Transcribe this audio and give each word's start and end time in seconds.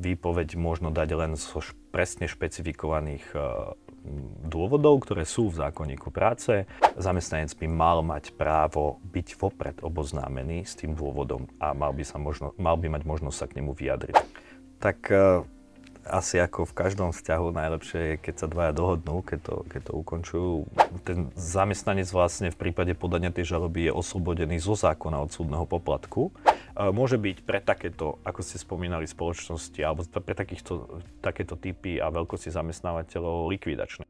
výpoveď 0.00 0.56
možno 0.56 0.88
dať 0.88 1.08
len 1.12 1.32
zo 1.36 1.60
presne 1.92 2.24
špecifikovaných 2.24 3.26
e, 3.36 3.38
dôvodov, 4.48 5.04
ktoré 5.04 5.28
sú 5.28 5.52
v 5.52 5.60
zákonníku 5.60 6.08
práce. 6.08 6.64
Zamestnanec 6.96 7.52
by 7.52 7.66
mal 7.68 8.00
mať 8.00 8.32
právo 8.32 8.96
byť 9.12 9.28
vopred 9.36 9.76
oboznámený 9.84 10.64
s 10.64 10.72
tým 10.80 10.96
dôvodom 10.96 11.44
a 11.60 11.76
mal 11.76 11.92
by, 11.92 12.02
sa 12.02 12.16
možno, 12.16 12.56
mal 12.56 12.80
by 12.80 12.88
mať 12.88 13.02
možnosť 13.04 13.36
sa 13.36 13.46
k 13.46 13.56
nemu 13.60 13.76
vyjadriť. 13.76 14.16
Tak 14.80 14.98
e, 15.12 15.44
asi 16.08 16.40
ako 16.40 16.64
v 16.64 16.76
každom 16.76 17.12
vzťahu 17.12 17.52
najlepšie 17.52 18.00
je, 18.00 18.14
keď 18.16 18.34
sa 18.40 18.46
dvaja 18.48 18.72
dohodnú, 18.72 19.20
keď 19.20 19.40
to, 19.44 19.54
keď 19.68 19.80
to 19.84 19.92
ukončujú. 20.00 20.52
Ten 21.04 21.28
zamestnanec 21.36 22.08
vlastne 22.08 22.48
v 22.48 22.56
prípade 22.56 22.96
podania 22.96 23.28
tej 23.28 23.52
žaloby 23.56 23.90
je 23.90 23.92
oslobodený 23.92 24.56
zo 24.64 24.72
zákona 24.72 25.20
od 25.20 25.30
súdneho 25.30 25.68
poplatku. 25.68 26.32
Môže 26.74 27.18
byť 27.18 27.36
pre 27.46 27.62
takéto, 27.62 28.18
ako 28.26 28.42
ste 28.42 28.58
spomínali, 28.58 29.06
spoločnosti 29.06 29.78
alebo 29.82 30.02
pre 30.06 30.34
takýchto, 30.34 31.02
takéto 31.22 31.54
typy 31.54 32.02
a 32.02 32.10
veľkosti 32.10 32.50
zamestnávateľov 32.50 33.50
likvidačné. 33.54 34.09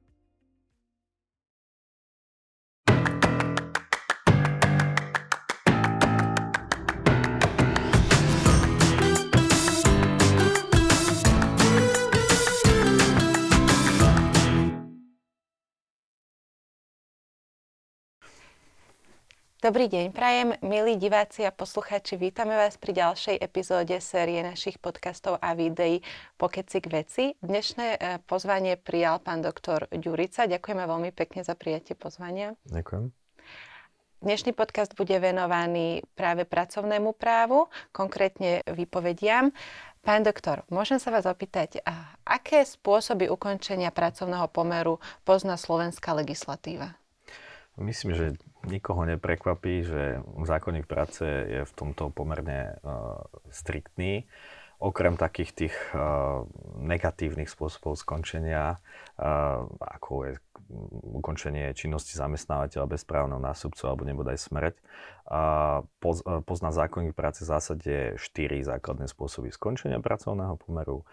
Dobrý 19.61 19.93
deň, 19.93 20.17
prajem, 20.17 20.57
milí 20.65 20.97
diváci 20.97 21.45
a 21.45 21.53
poslucháči, 21.53 22.17
vítame 22.17 22.57
vás 22.57 22.81
pri 22.81 22.97
ďalšej 22.97 23.45
epizóde 23.45 23.93
série 24.01 24.41
našich 24.41 24.81
podcastov 24.81 25.37
a 25.37 25.53
videí 25.53 26.01
Pokeci 26.41 26.81
k 26.81 26.89
veci. 26.89 27.25
Dnešné 27.45 27.87
e, 27.93 27.99
pozvanie 28.25 28.81
prijal 28.81 29.21
pán 29.21 29.45
doktor 29.45 29.85
Ďurica. 29.93 30.49
Ďakujeme 30.49 30.81
veľmi 30.81 31.11
pekne 31.13 31.45
za 31.45 31.53
prijatie 31.53 31.93
pozvania. 31.93 32.57
Ďakujem. 32.73 33.13
Dnešný 34.25 34.57
podcast 34.57 34.97
bude 34.97 35.21
venovaný 35.21 36.09
práve 36.17 36.49
pracovnému 36.49 37.13
právu, 37.21 37.69
konkrétne 37.93 38.65
vypovediam. 38.65 39.53
Pán 40.01 40.25
doktor, 40.25 40.65
môžem 40.73 40.97
sa 40.97 41.13
vás 41.13 41.29
opýtať, 41.29 41.85
aké 42.25 42.65
spôsoby 42.65 43.29
ukončenia 43.29 43.93
pracovného 43.93 44.49
pomeru 44.49 45.05
pozná 45.29 45.61
slovenská 45.61 46.17
legislatíva? 46.17 47.00
Myslím, 47.77 48.15
že 48.15 48.33
nikoho 48.67 49.05
neprekvapí, 49.05 49.85
že 49.85 50.21
zákonník 50.45 50.87
práce 50.87 51.25
je 51.49 51.65
v 51.65 51.73
tomto 51.73 52.11
pomerne 52.11 52.77
uh, 52.83 53.23
striktný. 53.51 54.27
Okrem 54.81 55.21
takých 55.21 55.51
tých 55.53 55.77
uh, 55.93 56.49
negatívnych 56.81 57.53
spôsobov 57.53 58.01
skončenia, 58.01 58.81
uh, 59.21 59.69
ako 59.77 60.13
je 60.25 60.33
ukončenie 61.03 61.75
činnosti 61.75 62.15
zamestnávateľa 62.15 62.87
bez 62.87 63.03
právneho 63.03 63.43
nástupcu 63.43 63.91
alebo 63.91 64.07
nebodaj 64.07 64.39
smrť. 64.39 64.79
Pozná 66.47 66.71
zákonník 66.75 67.15
práce 67.15 67.47
v 67.47 67.51
zásade 67.55 67.95
štyri 68.19 68.67
základné 68.67 69.07
spôsoby 69.07 69.55
skončenia 69.55 70.03
pracovného 70.03 70.59
pomeru. 70.59 71.07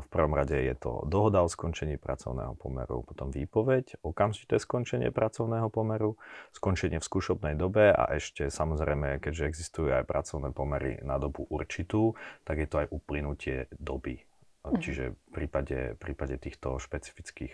V 0.00 0.06
prvom 0.12 0.36
rade 0.36 0.60
je 0.60 0.76
to 0.76 1.08
dohoda 1.08 1.40
o 1.40 1.48
skončení 1.48 1.96
pracovného 1.96 2.52
pomeru, 2.56 3.00
potom 3.00 3.32
výpoveď, 3.32 4.00
okamžité 4.04 4.60
skončenie 4.60 5.08
pracovného 5.08 5.72
pomeru, 5.72 6.20
skončenie 6.52 7.00
v 7.00 7.08
skúšobnej 7.08 7.56
dobe 7.56 7.92
a 7.92 8.12
ešte 8.16 8.52
samozrejme, 8.52 9.24
keďže 9.24 9.48
existujú 9.48 9.88
aj 9.92 10.04
pracovné 10.04 10.52
pomery 10.52 11.00
na 11.00 11.16
dobu 11.16 11.48
určitú, 11.48 12.16
tak 12.44 12.60
je 12.60 12.68
to 12.68 12.79
aj 12.84 12.88
uplynutie 12.92 13.68
doby. 13.76 14.22
Mhm. 14.66 14.80
Čiže 14.80 15.04
v 15.16 15.30
prípade, 15.32 15.78
v 15.96 15.98
prípade 15.98 16.36
týchto 16.36 16.76
špecifických 16.76 17.52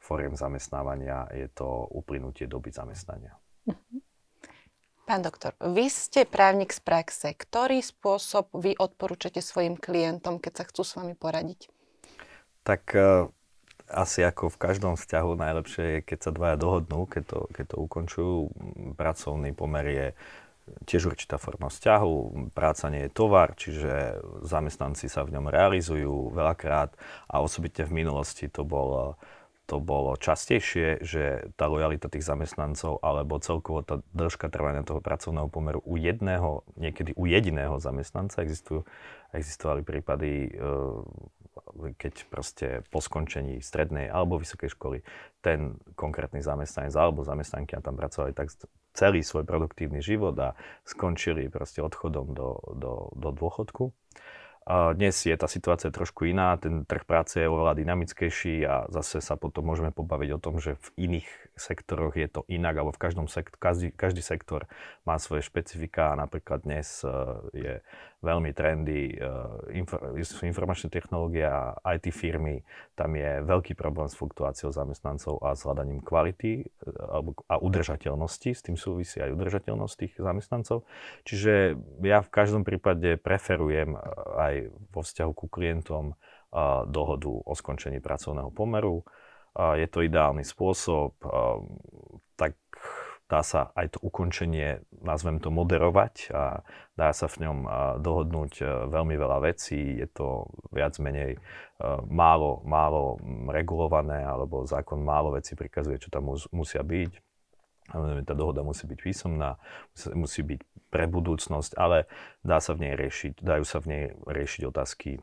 fóriem 0.00 0.36
zamestnávania 0.36 1.28
je 1.32 1.48
to 1.52 1.66
uplynutie 1.92 2.48
doby 2.48 2.72
zamestnania. 2.72 3.36
Pán 5.06 5.22
doktor, 5.22 5.54
vy 5.62 5.86
ste 5.86 6.26
právnik 6.26 6.74
z 6.74 6.82
praxe. 6.82 7.30
Ktorý 7.30 7.78
spôsob 7.78 8.50
vy 8.58 8.74
odporúčate 8.74 9.38
svojim 9.38 9.78
klientom, 9.78 10.42
keď 10.42 10.52
sa 10.58 10.64
chcú 10.66 10.82
s 10.82 10.98
vami 10.98 11.14
poradiť? 11.14 11.70
Tak 12.66 12.82
uh, 12.98 13.30
asi 13.86 14.26
ako 14.26 14.50
v 14.50 14.58
každom 14.58 14.98
vzťahu 14.98 15.30
najlepšie 15.38 15.84
je, 15.86 15.98
keď 16.02 16.18
sa 16.18 16.30
dvaja 16.34 16.56
dohodnú, 16.58 17.06
keď 17.06 17.22
to, 17.22 17.40
keď 17.54 17.64
to 17.70 17.76
ukončujú. 17.78 18.36
Pracovný 18.98 19.54
pomer 19.54 19.86
je 19.86 20.06
tiež 20.86 21.14
určitá 21.14 21.38
forma 21.38 21.70
vzťahu. 21.70 22.50
Práca 22.50 22.90
nie 22.90 23.06
je 23.06 23.14
tovar, 23.14 23.54
čiže 23.54 24.22
zamestnanci 24.42 25.06
sa 25.06 25.22
v 25.22 25.38
ňom 25.38 25.46
realizujú 25.50 26.34
veľakrát 26.34 26.94
a 27.30 27.42
osobitne 27.42 27.86
v 27.86 28.04
minulosti 28.04 28.50
to 28.50 28.66
bol 28.66 29.18
to 29.66 29.82
bolo 29.82 30.14
častejšie, 30.14 31.02
že 31.02 31.50
tá 31.58 31.66
lojalita 31.66 32.06
tých 32.06 32.22
zamestnancov 32.22 33.02
alebo 33.02 33.42
celkovo 33.42 33.82
tá 33.82 33.98
dĺžka 34.14 34.46
trvania 34.46 34.86
toho 34.86 35.02
pracovného 35.02 35.50
pomeru 35.50 35.82
u 35.82 35.98
jedného, 35.98 36.62
niekedy 36.78 37.10
u 37.18 37.26
jediného 37.26 37.74
zamestnanca 37.82 38.46
existujú, 38.46 38.86
existovali 39.34 39.82
prípady, 39.82 40.54
eh, 40.54 41.92
keď 41.98 42.14
proste 42.30 42.66
po 42.94 43.02
skončení 43.02 43.58
strednej 43.58 44.06
alebo 44.06 44.38
vysokej 44.38 44.70
školy 44.70 45.02
ten 45.42 45.82
konkrétny 45.98 46.46
zamestnanec 46.46 46.94
alebo 46.94 47.26
zamestnanky 47.26 47.74
tam 47.82 47.98
pracovali 47.98 48.38
tak 48.38 48.54
celý 48.96 49.20
svoj 49.20 49.44
produktívny 49.44 50.00
život 50.00 50.34
a 50.40 50.56
skončili 50.88 51.52
proste 51.52 51.84
odchodom 51.84 52.32
do, 52.32 52.56
do, 52.72 53.12
do 53.12 53.28
dôchodku. 53.36 53.92
Dnes 54.66 55.14
je 55.22 55.30
tá 55.38 55.46
situácia 55.46 55.94
trošku 55.94 56.26
iná, 56.26 56.58
ten 56.58 56.82
trh 56.82 57.06
práce 57.06 57.38
je 57.38 57.46
oveľa 57.46 57.78
dynamickejší 57.78 58.66
a 58.66 58.90
zase 58.90 59.22
sa 59.22 59.38
potom 59.38 59.62
môžeme 59.62 59.94
pobaviť 59.94 60.30
o 60.34 60.42
tom, 60.42 60.58
že 60.58 60.74
v 60.74 61.06
iných 61.06 61.28
sektoroch 61.54 62.18
je 62.18 62.26
to 62.26 62.42
inak, 62.50 62.74
alebo 62.74 62.90
v 62.90 62.98
každom 62.98 63.30
sektor, 63.30 63.54
každý, 63.62 63.94
každý 63.94 64.26
sektor 64.26 64.66
má 65.06 65.22
svoje 65.22 65.46
špecifika 65.46 66.10
a 66.10 66.18
napríklad 66.18 66.66
dnes 66.66 67.06
e, 67.06 67.14
je 67.54 67.74
veľmi 68.24 68.50
trendy 68.56 69.14
e, 69.14 69.84
sú 70.26 70.48
informačné 70.48 70.90
technológie 70.90 71.46
a 71.46 71.78
IT 71.94 72.10
firmy, 72.10 72.66
tam 72.98 73.14
je 73.14 73.44
veľký 73.46 73.78
problém 73.78 74.08
s 74.10 74.18
fluktuáciou 74.18 74.72
zamestnancov 74.72 75.38
a 75.44 75.54
s 75.54 75.62
hľadaním 75.62 76.02
kvality 76.02 76.64
e, 76.64 76.90
a 77.46 77.54
udržateľnosti, 77.60 78.50
s 78.50 78.64
tým 78.66 78.74
súvisí 78.74 79.22
aj 79.22 79.30
udržateľnosť 79.30 79.94
tých 79.94 80.14
zamestnancov. 80.18 80.88
Čiže 81.28 81.78
ja 82.02 82.24
v 82.24 82.32
každom 82.32 82.66
prípade 82.66 83.20
preferujem 83.20 83.94
aj 84.34 84.46
aj 84.46 84.54
vo 84.94 85.00
vzťahu 85.02 85.32
ku 85.34 85.46
klientom 85.50 86.14
dohodu 86.88 87.32
o 87.32 87.52
skončení 87.52 88.00
pracovného 88.00 88.48
pomeru. 88.54 89.04
Je 89.56 89.88
to 89.88 90.04
ideálny 90.04 90.44
spôsob, 90.44 91.16
dá 93.26 93.42
sa 93.42 93.74
aj 93.74 93.98
to 93.98 93.98
ukončenie, 94.06 94.86
nazvem 95.02 95.42
to, 95.42 95.50
moderovať 95.50 96.30
a 96.30 96.62
dá 96.94 97.10
sa 97.10 97.26
v 97.26 97.42
ňom 97.46 97.58
dohodnúť 97.98 98.52
e, 98.62 98.64
veľmi 98.86 99.18
veľa 99.18 99.38
vecí. 99.42 99.98
Je 99.98 100.06
to 100.06 100.46
viac 100.70 100.94
menej 101.02 101.34
e, 101.34 101.38
málo, 102.06 102.62
málo 102.62 103.18
regulované, 103.50 104.22
alebo 104.22 104.62
zákon 104.62 105.02
málo 105.02 105.34
vecí 105.34 105.58
prikazuje, 105.58 105.98
čo 105.98 106.14
tam 106.14 106.30
musia 106.54 106.86
byť. 106.86 107.12
Tá 108.26 108.34
dohoda 108.34 108.66
musí 108.66 108.86
byť 108.90 108.98
písomná, 108.98 109.58
musí 110.14 110.42
byť 110.42 110.60
pre 110.90 111.06
budúcnosť, 111.06 111.78
ale 111.78 112.10
dá 112.42 112.58
sa 112.58 112.74
v 112.74 112.90
nej 112.90 112.94
riešiť, 112.98 113.42
dajú 113.42 113.64
sa 113.66 113.78
v 113.78 113.86
nej 113.86 114.04
riešiť 114.26 114.62
otázky, 114.66 115.22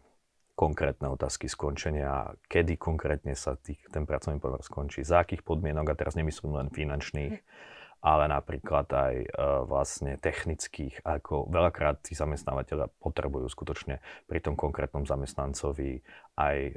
konkrétne 0.56 1.12
otázky 1.12 1.50
skončenia, 1.50 2.38
kedy 2.48 2.78
konkrétne 2.78 3.36
sa 3.36 3.60
tých, 3.60 3.82
ten 3.90 4.06
pracovný 4.08 4.40
pomer 4.40 4.62
skončí, 4.62 5.04
za 5.04 5.26
akých 5.26 5.44
podmienok, 5.44 5.92
a 5.92 6.00
teraz 6.00 6.16
nemyslím 6.16 6.56
len 6.56 6.68
finančných, 6.70 7.36
ale 8.04 8.28
napríklad 8.28 8.84
aj 8.92 9.16
e, 9.16 9.28
vlastne 9.64 10.20
technických, 10.20 11.08
ako 11.08 11.48
veľakrát 11.48 12.04
tí 12.04 12.12
zamestnávateľia 12.20 12.92
potrebujú 13.00 13.48
skutočne 13.48 14.04
pri 14.28 14.44
tom 14.44 14.60
konkrétnom 14.60 15.08
zamestnancovi 15.08 16.04
aj 16.36 16.58
e, 16.68 16.74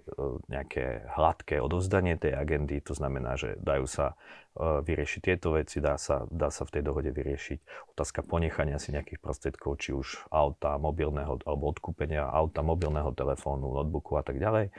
nejaké 0.47 1.03
hladké 1.19 1.59
odovzdanie 1.59 2.15
tej 2.15 2.39
agendy, 2.39 2.79
to 2.79 2.95
znamená, 2.95 3.35
že 3.35 3.59
dajú 3.59 3.91
sa 3.91 4.15
e, 4.15 4.87
vyriešiť 4.87 5.21
tieto 5.27 5.59
veci, 5.59 5.83
dá 5.83 5.99
sa, 5.99 6.31
dá 6.31 6.55
sa 6.55 6.63
v 6.63 6.79
tej 6.79 6.83
dohode 6.87 7.11
vyriešiť. 7.11 7.91
Otázka 7.99 8.23
ponechania 8.23 8.79
si 8.79 8.95
nejakých 8.95 9.19
prostriedkov, 9.19 9.83
či 9.83 9.99
už 9.99 10.31
auta, 10.31 10.79
mobilného, 10.79 11.43
alebo 11.43 11.75
odkúpenia 11.75 12.23
auta, 12.23 12.63
mobilného 12.63 13.11
telefónu, 13.19 13.75
notebooku 13.75 14.15
a 14.15 14.23
tak 14.23 14.39
ďalej. 14.39 14.71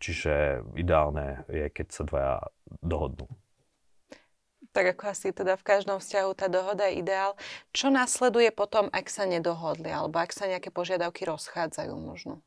Čiže 0.00 0.64
ideálne 0.80 1.44
je, 1.52 1.66
keď 1.68 1.86
sa 1.92 2.02
dvaja 2.08 2.34
dohodnú 2.80 3.28
tak 4.72 4.96
ako 4.96 5.04
asi 5.10 5.32
teda 5.32 5.56
v 5.56 5.66
každom 5.66 5.98
vzťahu 5.98 6.30
tá 6.36 6.46
dohoda 6.46 6.86
je 6.88 7.00
ideál. 7.02 7.34
Čo 7.72 7.88
následuje 7.88 8.52
potom, 8.52 8.92
ak 8.92 9.08
sa 9.08 9.24
nedohodli, 9.24 9.88
alebo 9.90 10.20
ak 10.20 10.30
sa 10.30 10.46
nejaké 10.46 10.68
požiadavky 10.70 11.24
rozchádzajú 11.26 11.94
možno? 11.96 12.40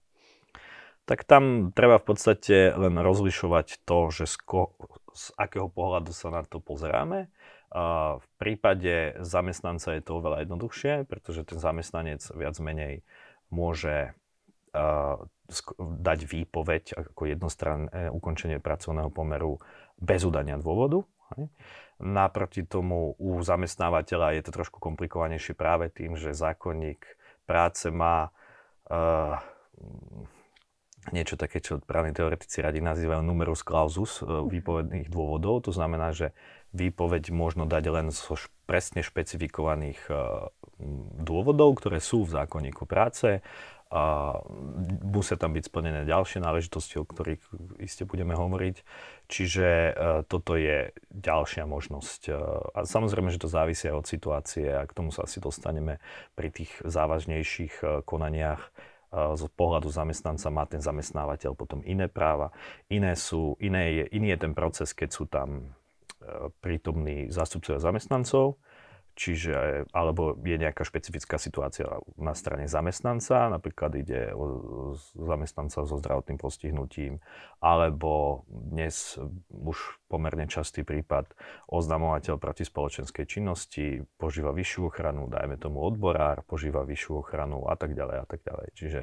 Tak 1.09 1.25
tam 1.25 1.73
treba 1.73 1.97
v 1.97 2.13
podstate 2.13 2.71
len 2.77 2.95
rozlišovať 2.95 3.83
to, 3.83 3.97
že 4.13 4.29
z, 4.29 4.37
ko- 4.45 4.73
z 5.11 5.33
akého 5.35 5.67
pohľadu 5.67 6.13
sa 6.13 6.29
na 6.29 6.45
to 6.45 6.61
pozeráme. 6.61 7.27
A 7.71 8.15
v 8.19 8.27
prípade 8.35 9.15
zamestnanca 9.23 9.95
je 9.95 10.03
to 10.03 10.19
oveľa 10.19 10.43
jednoduchšie, 10.43 11.07
pretože 11.07 11.47
ten 11.47 11.57
zamestnanec 11.57 12.21
viac 12.35 12.55
menej 12.59 13.01
môže 13.51 14.15
dať 15.79 16.19
výpoveď 16.31 16.95
ako 16.95 17.27
jednostranné 17.27 18.07
ukončenie 18.07 18.63
pracovného 18.63 19.11
pomeru 19.11 19.59
bez 19.99 20.23
udania 20.23 20.55
dôvodu. 20.55 21.03
Naproti 22.01 22.65
tomu 22.65 23.13
u 23.21 23.37
zamestnávateľa 23.45 24.33
je 24.39 24.41
to 24.47 24.51
trošku 24.51 24.81
komplikovanejšie 24.81 25.53
práve 25.53 25.93
tým, 25.93 26.17
že 26.17 26.33
zákonník 26.33 27.05
práce 27.45 27.93
má 27.93 28.33
uh, 28.89 29.37
niečo 31.13 31.37
také, 31.37 31.61
čo 31.61 31.77
právni 31.81 32.13
teoretici 32.13 32.61
radi 32.61 32.81
nazývajú 32.81 33.21
numerus 33.21 33.61
clausus 33.61 34.21
uh, 34.21 34.45
výpovedných 34.49 35.13
dôvodov. 35.13 35.69
To 35.69 35.71
znamená, 35.73 36.09
že 36.09 36.33
výpoveď 36.73 37.29
možno 37.29 37.69
dať 37.69 37.83
len 37.91 38.07
zo 38.09 38.33
presne 38.65 39.05
špecifikovaných 39.05 40.01
uh, 40.09 40.49
dôvodov, 41.21 41.77
ktoré 41.77 42.01
sú 42.01 42.25
v 42.25 42.33
zákonníku 42.41 42.89
práce 42.89 43.45
a 43.91 44.39
musia 45.03 45.35
tam 45.35 45.51
byť 45.51 45.67
splnené 45.67 46.07
ďalšie 46.07 46.39
náležitosti, 46.39 46.95
o 46.95 47.03
ktorých 47.03 47.43
iste 47.83 48.07
budeme 48.07 48.39
hovoriť. 48.39 48.75
Čiže 49.27 49.67
uh, 49.67 49.93
toto 50.23 50.55
je 50.55 50.95
ďalšia 51.11 51.67
možnosť. 51.67 52.21
Uh, 52.31 52.71
a 52.71 52.79
samozrejme, 52.87 53.27
že 53.35 53.43
to 53.43 53.51
závisí 53.51 53.91
aj 53.91 53.99
od 53.99 54.07
situácie 54.07 54.71
a 54.71 54.87
k 54.87 54.95
tomu 54.95 55.11
sa 55.11 55.27
asi 55.27 55.43
dostaneme 55.43 55.99
pri 56.39 56.55
tých 56.55 56.71
závažnejších 56.87 57.83
uh, 57.83 57.87
konaniach. 58.07 58.71
Z 59.11 59.43
pohľadu 59.59 59.91
zamestnanca 59.91 60.47
má 60.47 60.63
ten 60.63 60.79
zamestnávateľ 60.79 61.51
potom 61.51 61.83
iné 61.83 62.07
práva. 62.07 62.55
Iné 62.87 63.19
sú, 63.19 63.59
iné 63.59 63.91
je, 63.91 64.03
iný 64.15 64.31
je 64.31 64.39
ten 64.47 64.55
proces, 64.55 64.95
keď 64.95 65.09
sú 65.11 65.27
tam 65.27 65.75
prítomní 66.63 67.27
zástupcovia 67.27 67.83
zamestnancov 67.83 68.55
Čiže, 69.11 69.85
alebo 69.91 70.39
je 70.39 70.55
nejaká 70.55 70.87
špecifická 70.87 71.35
situácia 71.35 71.83
na 72.15 72.31
strane 72.31 72.71
zamestnanca, 72.71 73.51
napríklad 73.51 73.91
ide 73.99 74.31
o 74.31 74.95
zamestnanca 75.13 75.83
so 75.83 75.95
zdravotným 75.99 76.39
postihnutím, 76.39 77.19
alebo 77.59 78.43
dnes 78.47 79.19
už 79.51 79.77
pomerne 80.07 80.47
častý 80.47 80.87
prípad 80.87 81.27
oznamovateľ 81.67 82.39
proti 82.39 82.63
spoločenskej 82.63 83.25
činnosti 83.27 84.07
požíva 84.15 84.55
vyššiu 84.55 84.87
ochranu, 84.87 85.27
dajme 85.27 85.59
tomu 85.59 85.83
odborár, 85.83 86.47
požíva 86.47 86.87
vyššiu 86.87 87.11
ochranu 87.19 87.67
a 87.67 87.75
tak 87.75 87.93
ďalej 87.93 88.17
a 88.23 88.25
tak 88.25 88.41
ďalej. 88.47 88.67
Čiže 88.79 89.01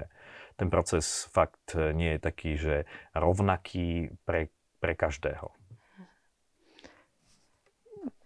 ten 0.56 0.72
proces 0.72 1.28
fakt 1.30 1.76
nie 1.76 2.16
je 2.16 2.20
taký, 2.20 2.50
že 2.56 2.74
rovnaký 3.12 4.16
pre, 4.24 4.50
pre 4.80 4.96
každého. 4.96 5.52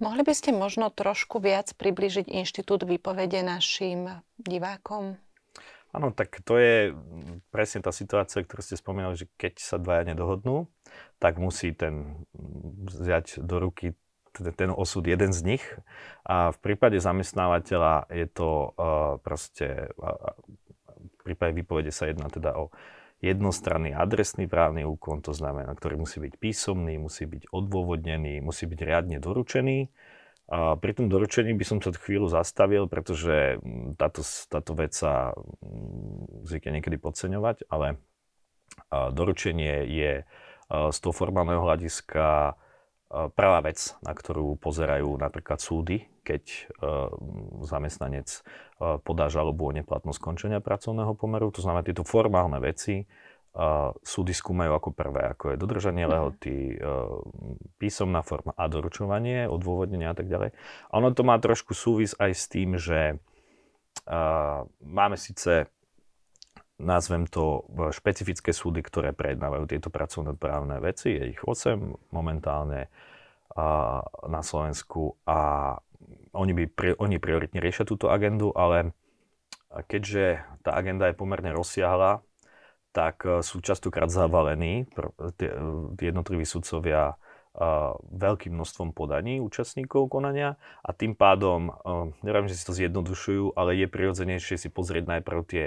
Mohli 0.03 0.27
by 0.27 0.35
ste 0.35 0.51
možno 0.51 0.91
trošku 0.91 1.39
viac 1.39 1.71
približiť 1.79 2.27
inštitút 2.27 2.83
výpovede 2.83 3.39
našim 3.47 4.11
divákom? 4.35 5.15
Áno, 5.95 6.11
tak 6.11 6.43
to 6.43 6.59
je 6.59 6.91
presne 7.55 7.87
tá 7.87 7.95
situácia, 7.95 8.43
ktorú 8.43 8.67
ste 8.67 8.75
spomínali, 8.75 9.15
že 9.15 9.31
keď 9.39 9.63
sa 9.63 9.79
dvaja 9.79 10.11
nedohodnú, 10.11 10.67
tak 11.23 11.39
musí 11.39 11.71
ten 11.71 12.27
vziať 12.91 13.47
do 13.47 13.63
ruky 13.63 13.95
ten 14.33 14.73
osud 14.73 15.05
jeden 15.07 15.31
z 15.31 15.55
nich. 15.55 15.65
A 16.25 16.51
v 16.51 16.59
prípade 16.59 16.97
zamestnávateľa 16.99 18.09
je 18.11 18.27
to 18.27 18.73
uh, 18.75 19.21
proste, 19.23 19.93
uh, 20.01 20.35
v 20.99 21.17
prípade 21.31 21.53
výpovede 21.55 21.93
sa 21.95 22.09
jedná 22.11 22.27
teda 22.33 22.57
o 22.59 22.75
jednostranný 23.23 23.95
adresný 23.95 24.51
právny 24.51 24.83
úkon, 24.83 25.23
to 25.23 25.31
znamená, 25.31 25.71
ktorý 25.79 26.03
musí 26.03 26.19
byť 26.19 26.35
písomný, 26.43 26.99
musí 26.99 27.25
byť 27.25 27.55
odôvodnený, 27.55 28.43
musí 28.43 28.67
byť 28.67 28.81
riadne 28.83 29.23
doručený. 29.23 29.89
A 30.53 30.77
pri 30.77 30.93
tom 30.93 31.07
doručení 31.07 31.55
by 31.55 31.65
som 31.65 31.79
sa 31.79 31.95
chvíľu 31.95 32.29
zastavil, 32.29 32.91
pretože 32.91 33.63
mm, 33.63 33.97
táto, 33.97 34.21
táto 34.51 34.75
vec 34.75 34.93
sa 34.93 35.33
mm, 35.33 36.45
zvykne 36.45 36.83
niekedy 36.83 36.99
podceňovať, 36.99 37.71
ale 37.71 38.03
doručenie 38.91 39.85
je 39.85 40.13
z 40.73 40.99
toho 41.01 41.13
formálneho 41.13 41.61
hľadiska 41.61 42.57
prvá 43.13 43.61
vec, 43.61 43.93
na 44.01 44.17
ktorú 44.17 44.57
pozerajú 44.57 45.21
napríklad 45.21 45.61
súdy, 45.61 46.09
keď 46.25 46.73
zamestnanec 47.61 48.41
podá 49.05 49.29
žalobu 49.29 49.69
o 49.69 49.77
neplatnosť 49.77 50.17
skončenia 50.17 50.65
pracovného 50.65 51.13
pomeru. 51.13 51.53
To 51.53 51.61
znamená, 51.61 51.85
tieto 51.85 52.09
formálne 52.09 52.57
veci 52.57 53.05
súdy 54.01 54.33
skúmajú 54.33 54.73
ako 54.73 54.91
prvé, 54.97 55.29
ako 55.29 55.53
je 55.53 55.61
dodržanie 55.61 56.09
mhm. 56.09 56.11
lehoty, 56.11 56.57
písomná 57.77 58.25
forma 58.25 58.57
a 58.57 58.65
doručovanie, 58.65 59.45
odôvodnenie 59.45 60.09
a 60.09 60.17
tak 60.17 60.33
ďalej. 60.33 60.57
A 60.89 60.93
ono 60.97 61.13
to 61.13 61.21
má 61.21 61.37
trošku 61.37 61.77
súvis 61.77 62.17
aj 62.17 62.33
s 62.33 62.45
tým, 62.49 62.81
že 62.81 63.21
máme 64.81 65.21
síce 65.21 65.69
nazvem 66.83 67.31
to 67.31 67.63
špecifické 67.95 68.51
súdy, 68.51 68.83
ktoré 68.83 69.15
prejednávajú 69.15 69.71
tieto 69.71 69.89
pracovné 69.89 70.35
právne 70.35 70.83
veci. 70.83 71.15
Je 71.15 71.39
ich 71.39 71.41
8 71.41 72.11
momentálne 72.11 72.91
na 74.27 74.43
Slovensku 74.43 75.15
a 75.29 75.77
oni, 76.33 76.53
by, 76.57 76.65
oni 76.97 77.17
prioritne 77.21 77.61
riešia 77.61 77.85
túto 77.85 78.09
agendu, 78.09 78.51
ale 78.57 78.97
keďže 79.69 80.41
tá 80.65 80.73
agenda 80.73 81.09
je 81.09 81.17
pomerne 81.17 81.53
rozsiahla, 81.53 82.25
tak 82.93 83.25
e, 83.25 83.41
sú 83.41 83.65
častokrát 83.65 84.13
zavalení 84.13 84.85
tie 85.41 85.49
jednotliví 86.13 86.45
sudcovia 86.45 87.17
veľkým 88.13 88.57
množstvom 88.57 88.97
podaní 88.97 89.37
účastníkov 89.37 90.09
konania 90.09 90.57
a 90.81 90.97
tým 90.97 91.13
pádom, 91.13 91.69
e, 91.69 91.73
neviem, 92.25 92.49
že 92.49 92.57
si 92.57 92.65
to 92.65 92.73
zjednodušujú, 92.73 93.53
ale 93.53 93.77
je 93.77 93.93
prirodzenejšie 93.93 94.57
si 94.57 94.69
pozrieť 94.73 95.05
najprv 95.05 95.41
tie 95.45 95.65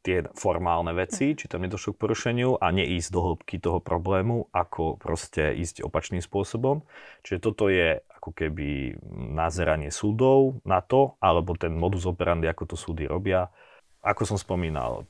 tie 0.00 0.24
formálne 0.32 0.92
veci, 0.96 1.36
či 1.36 1.46
tam 1.46 1.64
nedošlo 1.64 1.94
k 1.94 2.00
porušeniu 2.00 2.56
a 2.56 2.72
neísť 2.72 3.08
do 3.12 3.20
hĺbky 3.20 3.56
toho 3.60 3.78
problému, 3.84 4.48
ako 4.50 4.96
proste 4.96 5.52
ísť 5.52 5.84
opačným 5.84 6.24
spôsobom. 6.24 6.82
Čiže 7.22 7.38
toto 7.44 7.68
je 7.68 8.00
ako 8.16 8.32
keby 8.32 8.96
nazeranie 9.36 9.92
súdov 9.92 10.64
na 10.64 10.80
to, 10.80 11.20
alebo 11.20 11.54
ten 11.54 11.76
modus 11.76 12.08
operandi, 12.08 12.48
ako 12.48 12.74
to 12.74 12.76
súdy 12.76 13.04
robia. 13.04 13.52
Ako 14.00 14.24
som 14.24 14.38
spomínal, 14.40 15.04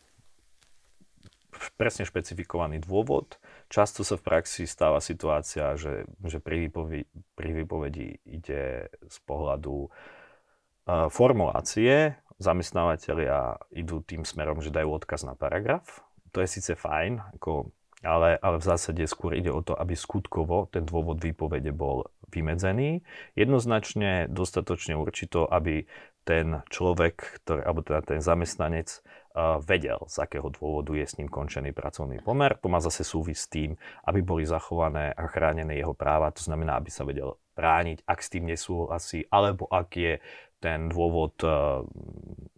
presne 1.77 2.05
špecifikovaný 2.05 2.83
dôvod. 2.85 3.41
Často 3.73 4.05
sa 4.05 4.21
v 4.21 4.27
praxi 4.27 4.69
stáva 4.69 5.01
situácia, 5.01 5.75
že, 5.75 6.05
že 6.23 6.39
pri, 6.39 6.69
výpovedi, 6.69 7.05
pri 7.35 7.51
výpovedi 7.63 8.09
ide 8.29 8.93
z 8.93 9.19
pohľadu 9.25 9.89
uh, 9.89 11.09
formulácie 11.09 12.15
zamestnávateľia 12.37 13.61
idú 13.73 14.05
tým 14.05 14.25
smerom, 14.29 14.61
že 14.61 14.75
dajú 14.75 14.93
odkaz 14.93 15.25
na 15.25 15.35
paragraf. 15.37 16.05
To 16.33 16.45
je 16.45 16.49
síce 16.49 16.77
fajn, 16.77 17.41
ako, 17.41 17.73
ale, 18.05 18.37
ale 18.37 18.57
v 18.61 18.69
zásade 18.69 19.03
skôr 19.09 19.33
ide 19.33 19.49
o 19.49 19.65
to, 19.65 19.73
aby 19.73 19.97
skutkovo 19.97 20.69
ten 20.69 20.85
dôvod 20.85 21.21
výpovede 21.23 21.73
bol 21.73 22.13
vymedzený. 22.29 23.01
Jednoznačne 23.39 24.29
dostatočne 24.29 24.99
určito, 24.99 25.49
aby 25.49 25.89
ten 26.27 26.61
človek, 26.69 27.47
ktorý, 27.47 27.63
alebo 27.63 27.87
teda 27.87 28.03
ten 28.03 28.19
zamestnanec 28.19 28.99
uh, 28.99 29.63
vedel, 29.63 30.03
z 30.11 30.17
akého 30.27 30.51
dôvodu 30.51 30.91
je 30.99 31.07
s 31.07 31.17
ním 31.23 31.31
končený 31.31 31.71
pracovný 31.71 32.19
pomer. 32.19 32.59
To 32.59 32.67
má 32.67 32.83
zase 32.83 33.07
súvis 33.07 33.47
s 33.47 33.49
tým, 33.49 33.79
aby 34.05 34.27
boli 34.27 34.43
zachované 34.43 35.15
a 35.15 35.31
chránené 35.31 35.79
jeho 35.79 35.95
práva, 35.95 36.35
to 36.35 36.43
znamená, 36.43 36.83
aby 36.83 36.91
sa 36.91 37.07
vedel 37.07 37.39
brániť, 37.55 38.03
ak 38.05 38.19
s 38.21 38.29
tým 38.29 38.45
nesúhlasí, 38.51 39.31
alebo 39.31 39.71
ak 39.71 39.89
je 39.97 40.13
ten 40.61 40.89
dôvod 40.89 41.37
eh, 41.43 41.53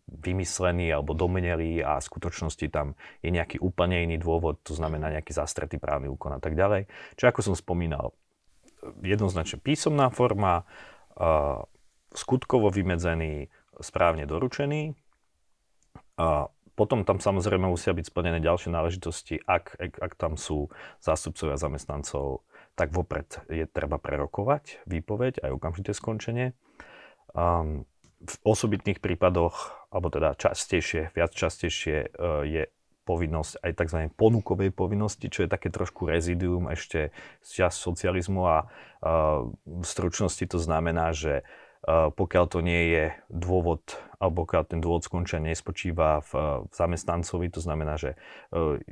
vymyslený 0.08 0.90
alebo 0.90 1.14
domenelý 1.14 1.84
a 1.84 2.02
v 2.02 2.08
skutočnosti 2.08 2.66
tam 2.72 2.98
je 3.22 3.30
nejaký 3.30 3.62
úplne 3.62 4.02
iný 4.02 4.18
dôvod, 4.18 4.58
to 4.66 4.74
znamená 4.74 5.14
nejaký 5.14 5.30
zastretý 5.30 5.78
právny 5.78 6.10
úkon 6.10 6.34
a 6.34 6.40
tak 6.42 6.58
ďalej. 6.58 6.90
Čo 7.14 7.24
ako 7.30 7.40
som 7.52 7.54
spomínal, 7.54 8.16
jednoznačne 9.04 9.62
písomná 9.62 10.10
forma, 10.10 10.66
eh, 11.18 11.60
skutkovo 12.14 12.72
vymedzený, 12.72 13.52
správne 13.78 14.26
doručený. 14.26 14.96
Potom 16.78 17.02
tam 17.02 17.18
samozrejme 17.18 17.66
musia 17.66 17.90
byť 17.90 18.06
splnené 18.06 18.38
ďalšie 18.38 18.70
náležitosti, 18.70 19.42
ak, 19.42 19.74
ak, 19.82 19.92
ak 19.98 20.12
tam 20.14 20.38
sú 20.38 20.70
zástupcovia 21.02 21.58
zamestnancov, 21.58 22.46
tak 22.78 22.94
vopred 22.94 23.26
je 23.50 23.66
treba 23.66 23.98
prerokovať 23.98 24.86
výpoveď 24.86 25.42
aj 25.42 25.50
okamžité 25.58 25.90
skončenie. 25.90 26.54
Um, 27.32 27.84
v 28.18 28.36
osobitných 28.42 28.98
prípadoch, 28.98 29.86
alebo 29.94 30.10
teda 30.10 30.34
častejšie, 30.34 31.14
viac 31.14 31.30
častejšie 31.32 31.96
uh, 32.18 32.42
je 32.42 32.66
povinnosť 33.08 33.64
aj 33.64 33.72
tzv. 33.72 33.98
ponukovej 34.12 34.68
povinnosti, 34.68 35.32
čo 35.32 35.48
je 35.48 35.48
také 35.48 35.72
trošku 35.72 36.04
rezidium 36.04 36.68
ešte 36.68 37.08
z 37.40 37.48
čas 37.48 37.80
socializmu 37.80 38.44
a 38.44 38.68
uh, 38.68 39.48
v 39.64 39.84
stručnosti 39.86 40.44
to 40.44 40.60
znamená, 40.60 41.16
že 41.16 41.40
pokiaľ 41.88 42.44
to 42.52 42.60
nie 42.60 42.92
je 42.92 43.04
dôvod, 43.32 43.80
alebo 44.20 44.44
pokiaľ 44.44 44.62
ten 44.68 44.80
dôvod 44.82 45.08
skončenia 45.08 45.56
nespočíva 45.56 46.20
v, 46.20 46.32
v 46.68 46.72
zamestnancovi, 46.74 47.48
to 47.48 47.64
znamená, 47.64 47.96
že 47.96 48.12
e, 48.52 48.82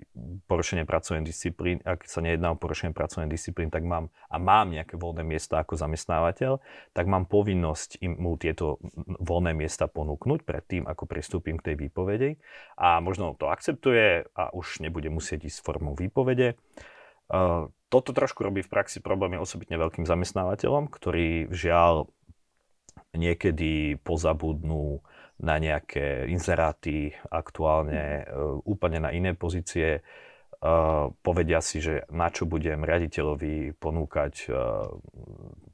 porušenie 0.48 0.88
pracovnej 0.88 1.20
disciplíny, 1.20 1.84
ak 1.84 2.08
sa 2.08 2.24
nejedná 2.24 2.56
o 2.56 2.60
porušenie 2.60 2.96
pracovnej 2.96 3.28
disciplíny, 3.28 3.68
tak 3.68 3.84
mám 3.84 4.08
a 4.32 4.40
mám 4.40 4.72
nejaké 4.72 4.96
voľné 4.96 5.28
miesta 5.28 5.60
ako 5.60 5.76
zamestnávateľ, 5.76 6.56
tak 6.96 7.04
mám 7.04 7.28
povinnosť 7.28 8.00
im 8.00 8.16
mu 8.16 8.40
tieto 8.40 8.80
voľné 9.20 9.52
miesta 9.52 9.92
ponúknuť 9.92 10.48
pred 10.48 10.64
tým, 10.64 10.88
ako 10.88 11.04
pristúpim 11.04 11.60
k 11.60 11.72
tej 11.72 11.76
výpovedi 11.76 12.40
a 12.80 13.04
možno 13.04 13.36
to 13.36 13.52
akceptuje 13.52 14.24
a 14.32 14.56
už 14.56 14.80
nebude 14.80 15.12
musieť 15.12 15.44
ísť 15.52 15.60
formou 15.60 15.92
výpovede. 15.92 16.56
E, 17.28 17.36
toto 17.86 18.10
trošku 18.10 18.42
robí 18.42 18.64
v 18.64 18.72
praxi 18.72 18.98
problémy 18.98 19.38
osobitne 19.38 19.78
veľkým 19.78 20.08
zamestnávateľom, 20.08 20.90
ktorí 20.90 21.52
žiaľ 21.54 22.10
niekedy 23.16 23.96
pozabudnú 24.00 25.00
na 25.36 25.60
nejaké 25.60 26.28
inzeráty 26.32 27.12
aktuálne 27.28 28.24
uh, 28.24 28.56
úplne 28.64 29.04
na 29.04 29.10
iné 29.12 29.36
pozície. 29.36 30.00
Uh, 30.56 31.12
povedia 31.20 31.60
si, 31.60 31.84
že 31.84 32.08
na 32.08 32.32
čo 32.32 32.48
budem 32.48 32.80
riaditeľovi 32.80 33.76
ponúkať 33.76 34.34
uh, 34.48 34.88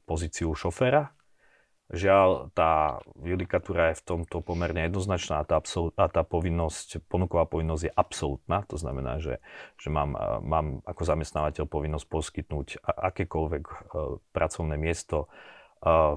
pozíciu 0.03 0.51
šoféra. 0.51 1.15
Žiaľ, 1.93 2.55
tá 2.57 2.97
judikatúra 3.21 3.93
je 3.93 3.99
v 4.01 4.05
tomto 4.07 4.41
pomerne 4.41 4.87
jednoznačná 4.87 5.43
a 5.43 5.47
tá, 5.47 5.61
absol- 5.61 5.93
a 5.93 6.09
tá 6.09 6.25
povinnosť, 6.25 7.05
ponuková 7.05 7.45
povinnosť 7.45 7.83
je 7.85 7.93
absolútna. 7.93 8.65
To 8.71 8.81
znamená, 8.81 9.21
že, 9.21 9.37
že 9.77 9.93
mám, 9.93 10.17
mám 10.41 10.81
ako 10.89 11.03
zamestnávateľ 11.05 11.69
povinnosť 11.69 12.07
poskytnúť 12.09 12.67
akékoľvek 12.81 13.63
pracovné 14.33 14.75
miesto 14.79 15.29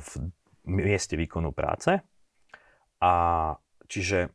v 0.01 0.11
mieste 0.67 1.15
výkonu 1.15 1.55
práce. 1.55 2.03
A 3.01 3.13
čiže 3.87 4.31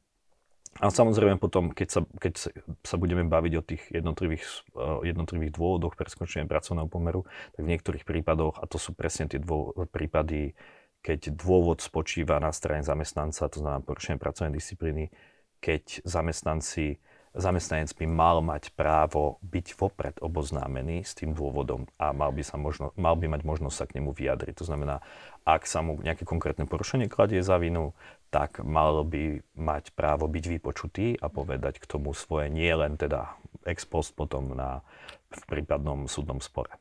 a 0.79 0.88
samozrejme 0.88 1.35
potom, 1.35 1.75
keď 1.75 1.88
sa, 1.91 2.01
keď 2.15 2.33
sa 2.79 2.95
budeme 2.95 3.27
baviť 3.27 3.53
o 3.59 3.65
tých 3.65 3.83
jednotlivých, 3.91 4.43
eh, 4.71 5.11
jednotlivých 5.11 5.51
dôvodoch 5.51 6.00
pre 6.00 6.07
skončenie 6.07 6.47
pracovného 6.47 6.88
pomeru, 6.88 7.27
tak 7.51 7.67
v 7.67 7.71
niektorých 7.75 8.07
prípadoch, 8.07 8.55
a 8.55 8.65
to 8.71 8.79
sú 8.79 8.95
presne 8.95 9.27
tie 9.27 9.43
dô, 9.43 9.75
prípady, 9.91 10.55
keď 11.03 11.35
dôvod 11.35 11.83
spočíva 11.83 12.39
na 12.39 12.55
strane 12.55 12.88
zamestnanca, 12.88 13.51
to 13.51 13.59
znamená 13.59 13.83
porušenie 13.83 14.21
pracovnej 14.21 14.55
disciplíny, 14.55 15.11
keď 15.59 16.07
zamestnanci 16.07 17.03
zamestnanec 17.31 17.95
by 17.95 18.05
mal 18.11 18.43
mať 18.43 18.75
právo 18.75 19.39
byť 19.39 19.67
vopred 19.79 20.15
oboznámený 20.19 21.07
s 21.07 21.15
tým 21.15 21.31
dôvodom 21.31 21.88
a 21.95 22.11
mal 22.11 22.35
by, 22.35 22.43
sa 22.43 22.59
možno, 22.59 22.91
mal 23.00 23.15
by 23.15 23.31
mať 23.31 23.41
možnosť 23.47 23.75
sa 23.75 23.85
k 23.88 23.95
nemu 24.00 24.11
vyjadriť. 24.11 24.55
To 24.59 24.67
znamená, 24.67 25.00
ak 25.45 25.65
sa 25.65 25.81
mu 25.81 25.98
nejaké 26.01 26.24
konkrétne 26.24 26.69
porušenie 26.69 27.10
kladie 27.10 27.41
za 27.41 27.57
vinu, 27.57 27.98
tak 28.31 28.63
mal 28.63 29.03
by 29.03 29.43
mať 29.57 29.91
právo 29.91 30.29
byť 30.29 30.45
vypočutý 30.48 31.19
a 31.19 31.27
povedať 31.27 31.83
k 31.83 31.89
tomu 31.89 32.15
svoje 32.15 32.48
nie 32.48 32.71
len 32.71 32.95
teda 32.95 33.36
ex 33.67 33.83
post 33.83 34.15
potom 34.15 34.55
na, 34.55 34.86
v 35.33 35.43
prípadnom 35.50 36.07
súdnom 36.07 36.39
spore. 36.39 36.71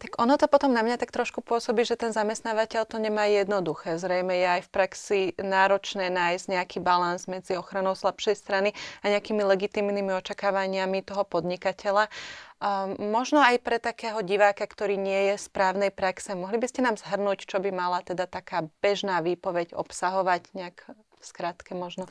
Tak 0.00 0.16
ono 0.16 0.40
to 0.40 0.48
potom 0.48 0.72
na 0.72 0.80
mňa 0.80 0.96
tak 0.96 1.12
trošku 1.12 1.44
pôsobí, 1.44 1.84
že 1.84 1.92
ten 1.92 2.08
zamestnávateľ 2.08 2.88
to 2.88 2.96
nemá 2.96 3.28
jednoduché. 3.28 4.00
Zrejme 4.00 4.32
je 4.32 4.46
aj 4.48 4.62
v 4.64 4.72
praxi 4.72 5.20
náročné 5.36 6.08
nájsť 6.08 6.44
nejaký 6.56 6.78
balans 6.80 7.28
medzi 7.28 7.52
ochranou 7.60 7.92
slabšej 7.92 8.32
strany 8.32 8.72
a 9.04 9.12
nejakými 9.12 9.44
legitimnými 9.44 10.16
očakávaniami 10.24 11.04
toho 11.04 11.28
podnikateľa. 11.28 12.08
Um, 12.60 12.92
možno 13.00 13.40
aj 13.40 13.56
pre 13.64 13.80
takého 13.80 14.20
diváka, 14.20 14.68
ktorý 14.68 15.00
nie 15.00 15.32
je 15.32 15.40
správnej 15.40 15.88
praxe, 15.88 16.36
mohli 16.36 16.60
by 16.60 16.68
ste 16.68 16.84
nám 16.84 17.00
zhrnúť, 17.00 17.48
čo 17.48 17.56
by 17.56 17.72
mala 17.72 18.04
teda 18.04 18.28
taká 18.28 18.68
bežná 18.84 19.24
výpoveď 19.24 19.72
obsahovať 19.72 20.52
nejak 20.52 20.92
v 20.92 21.22
skratke 21.24 21.72
možno? 21.72 22.04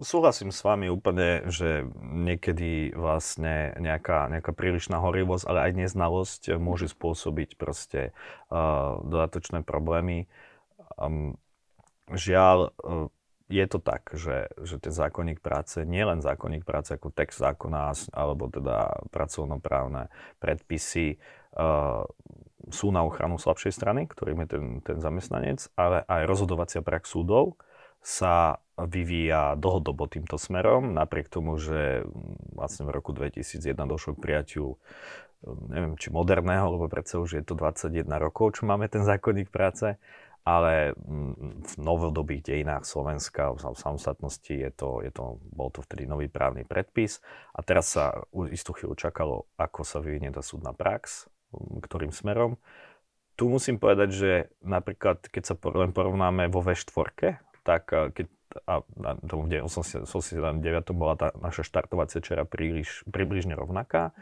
Súhlasím 0.00 0.48
s 0.48 0.64
vami 0.64 0.88
úplne, 0.88 1.44
že 1.50 1.84
niekedy 2.00 2.96
vlastne 2.96 3.76
nejaká, 3.76 4.32
nejaká 4.32 4.54
prílišná 4.56 4.96
horivosť, 4.96 5.44
ale 5.44 5.58
aj 5.68 5.72
neznalosť 5.76 6.42
môže 6.56 6.88
spôsobiť 6.88 7.60
proste 7.60 8.16
uh, 8.48 8.96
dodatočné 9.04 9.60
problémy. 9.60 10.24
Um, 10.96 11.36
žiaľ, 12.08 12.72
uh, 12.80 13.12
je 13.48 13.66
to 13.66 13.80
tak, 13.80 14.12
že, 14.12 14.52
že 14.60 14.76
ten 14.76 14.92
zákonník 14.92 15.40
práce, 15.40 15.80
nie 15.88 16.04
len 16.04 16.20
zákonník 16.20 16.68
práce 16.68 16.92
ako 16.92 17.08
text 17.08 17.40
zákona, 17.40 17.96
alebo 18.12 18.52
teda 18.52 19.08
pracovnoprávne 19.08 20.12
predpisy, 20.36 21.16
uh, 21.56 22.04
sú 22.68 22.92
na 22.92 23.00
ochranu 23.00 23.40
slabšej 23.40 23.72
strany, 23.72 24.04
ktorým 24.04 24.44
je 24.44 24.48
ten, 24.52 24.64
ten 24.84 24.98
zamestnanec, 25.00 25.72
ale 25.80 26.04
aj 26.04 26.28
rozhodovacia 26.28 26.84
prax 26.84 27.08
súdov, 27.08 27.56
sa 28.04 28.62
vyvíja 28.78 29.58
dlhodobo 29.58 30.06
týmto 30.06 30.38
smerom, 30.38 30.94
napriek 30.94 31.26
tomu, 31.26 31.58
že 31.58 32.06
vlastne 32.54 32.86
v 32.86 32.94
roku 32.94 33.10
2001 33.10 33.74
došlo 33.74 34.14
k 34.14 34.22
prijatiu 34.22 34.78
neviem, 35.46 35.94
či 35.94 36.10
moderného, 36.10 36.74
lebo 36.74 36.90
predsa 36.90 37.22
už 37.22 37.38
je 37.38 37.42
to 37.46 37.54
21 37.54 38.10
rokov, 38.18 38.58
čo 38.58 38.66
máme 38.66 38.90
ten 38.90 39.06
zákonník 39.06 39.54
práce, 39.54 39.94
ale 40.48 40.96
v 41.60 41.74
novodobých 41.76 42.40
dejinách 42.40 42.88
Slovenska, 42.88 43.52
v 43.52 43.76
samostatnosti 43.76 44.48
je 44.48 44.72
to, 44.72 45.04
je 45.04 45.12
to, 45.12 45.36
bol 45.52 45.68
to 45.68 45.84
vtedy 45.84 46.08
nový 46.08 46.32
právny 46.32 46.64
predpis 46.64 47.20
a 47.52 47.60
teraz 47.60 47.92
sa 47.92 48.24
istú 48.48 48.72
chvíľu 48.72 48.96
čakalo, 48.96 49.44
ako 49.60 49.84
sa 49.84 50.00
vyvinie 50.00 50.32
tá 50.32 50.40
súdna 50.40 50.72
prax, 50.72 51.28
ktorým 51.84 52.16
smerom. 52.16 52.56
Tu 53.36 53.44
musím 53.44 53.76
povedať, 53.76 54.08
že 54.08 54.30
napríklad, 54.64 55.28
keď 55.28 55.52
sa 55.52 55.54
len 55.76 55.92
porovnáme 55.92 56.48
vo 56.48 56.64
V4, 56.64 57.44
tak 57.60 57.92
keď 57.92 58.26
a 58.64 58.80
na 58.96 59.12
tom 59.28 59.44
89. 59.44 60.08
bola 60.96 61.14
tá 61.20 61.28
naša 61.36 61.68
štartovacia 61.68 62.24
čera 62.24 62.48
príliš, 62.48 63.04
približne 63.04 63.52
rovnaká, 63.52 64.16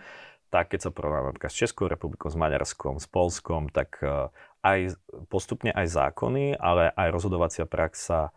tak 0.50 0.74
keď 0.74 0.88
sa 0.88 0.90
porovnáme 0.94 1.34
napríklad 1.34 1.52
s 1.52 1.58
Českou 1.58 1.90
republikou, 1.90 2.30
s 2.30 2.38
Maďarskom, 2.38 3.02
s 3.02 3.06
Polskom, 3.10 3.68
tak 3.70 3.98
eh, 4.02 4.30
aj 4.62 4.98
postupne 5.30 5.70
aj 5.70 5.86
zákony, 5.90 6.58
ale 6.58 6.90
aj 6.94 7.08
rozhodovacia 7.14 7.66
praxa 7.66 8.34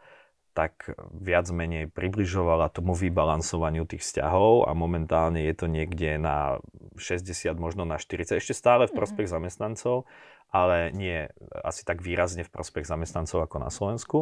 tak 0.57 0.91
viac 1.13 1.47
menej 1.53 1.87
približovala 1.87 2.73
tomu 2.73 2.91
vybalansovaniu 2.91 3.87
tých 3.87 4.03
vzťahov 4.03 4.67
a 4.67 4.75
momentálne 4.75 5.45
je 5.45 5.55
to 5.55 5.71
niekde 5.71 6.19
na 6.19 6.59
60, 6.99 7.53
možno 7.55 7.87
na 7.87 7.95
40, 7.95 8.41
ešte 8.41 8.51
stále 8.57 8.89
v 8.89 8.97
prospech 8.97 9.29
mm-hmm. 9.29 9.39
zamestnancov, 9.39 10.09
ale 10.51 10.91
nie 10.91 11.29
asi 11.63 11.85
tak 11.85 12.01
výrazne 12.03 12.43
v 12.43 12.51
prospech 12.51 12.83
zamestnancov 12.83 13.45
ako 13.45 13.57
na 13.61 13.69
Slovensku. 13.71 14.19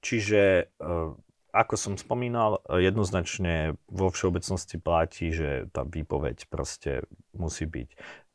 Čiže 0.00 0.70
eh, 0.70 1.10
ako 1.50 1.74
som 1.74 1.94
spomínal, 1.98 2.62
jednoznačne 2.66 3.74
vo 3.90 4.10
všeobecnosti 4.10 4.78
platí, 4.78 5.34
že 5.34 5.66
tá 5.74 5.82
výpoveď 5.82 6.46
proste 6.46 7.04
musí 7.34 7.66
byť 7.66 7.88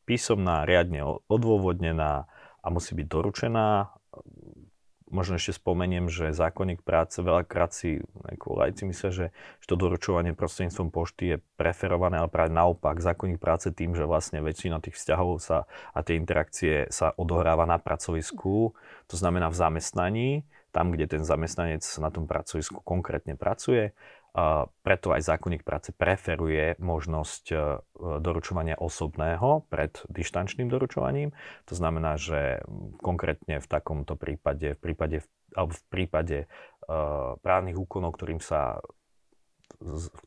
písomná, 0.06 0.62
riadne 0.62 1.02
odôvodnená 1.26 2.30
a 2.62 2.66
musí 2.70 2.94
byť 2.94 3.06
doručená. 3.10 3.90
Možno 5.06 5.38
ešte 5.38 5.62
spomeniem, 5.62 6.10
že 6.10 6.34
zákonník 6.34 6.82
práce 6.82 7.22
veľakrát 7.22 7.70
si 7.70 8.02
lajci 8.42 8.90
myslia, 8.90 9.10
že, 9.14 9.26
že 9.62 9.66
to 9.70 9.78
doručovanie 9.78 10.34
prostredníctvom 10.34 10.90
pošty 10.90 11.24
je 11.30 11.36
preferované, 11.54 12.18
ale 12.18 12.26
práve 12.26 12.50
naopak. 12.50 12.98
Zákonník 12.98 13.38
práce 13.38 13.70
tým, 13.70 13.94
že 13.94 14.02
vlastne 14.02 14.42
väčšina 14.42 14.82
tých 14.82 14.98
vzťahov 14.98 15.38
sa 15.38 15.70
a 15.94 16.02
tie 16.02 16.18
interakcie 16.18 16.90
sa 16.90 17.14
odohráva 17.14 17.70
na 17.70 17.78
pracovisku, 17.78 18.74
to 19.06 19.14
znamená 19.14 19.46
v 19.46 19.58
zamestnaní, 19.58 20.28
tam, 20.76 20.92
kde 20.92 21.08
ten 21.08 21.24
zamestnanec 21.24 21.80
na 22.04 22.12
tom 22.12 22.28
pracovisku 22.28 22.84
konkrétne 22.84 23.32
pracuje. 23.40 23.96
Preto 24.84 25.16
aj 25.16 25.24
zákonník 25.24 25.64
práce 25.64 25.96
preferuje 25.96 26.76
možnosť 26.76 27.44
e, 27.48 27.56
doručovania 28.20 28.76
osobného 28.76 29.64
pred 29.72 29.96
dištančným 30.12 30.68
doručovaním. 30.68 31.32
To 31.64 31.72
znamená, 31.72 32.20
že 32.20 32.60
konkrétne 33.00 33.64
v 33.64 33.68
takomto 33.72 34.12
prípade, 34.20 34.76
v 34.76 34.80
prípade, 34.84 35.24
alebo 35.56 35.72
v 35.72 35.84
prípade 35.88 36.38
uh, 36.44 37.40
právnych 37.40 37.80
úkonov, 37.80 38.12
ktorým 38.12 38.44
sa, 38.44 38.84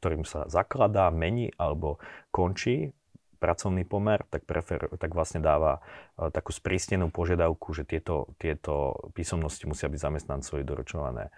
ktorým 0.02 0.26
sa 0.26 0.50
zakladá, 0.50 1.14
mení 1.14 1.54
alebo 1.62 2.02
končí 2.34 2.98
pracovný 3.40 3.88
pomer, 3.88 4.22
tak, 4.28 4.44
prefer, 4.44 4.92
tak 5.00 5.16
vlastne 5.16 5.40
dáva 5.40 5.80
uh, 5.80 6.30
takú 6.30 6.52
sprísnenú 6.52 7.10
požiadavku, 7.10 7.72
že 7.72 7.88
tieto, 7.88 8.36
tieto 8.38 9.00
písomnosti 9.16 9.64
musia 9.66 9.88
byť 9.88 10.00
zamestnancovi 10.00 10.62
doručované 10.68 11.32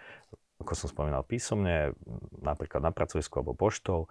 ako 0.62 0.78
som 0.78 0.88
spomínal, 0.94 1.26
písomne, 1.26 1.98
napríklad 2.38 2.86
na 2.86 2.94
pracovisku 2.94 3.42
alebo 3.42 3.58
poštou, 3.58 4.06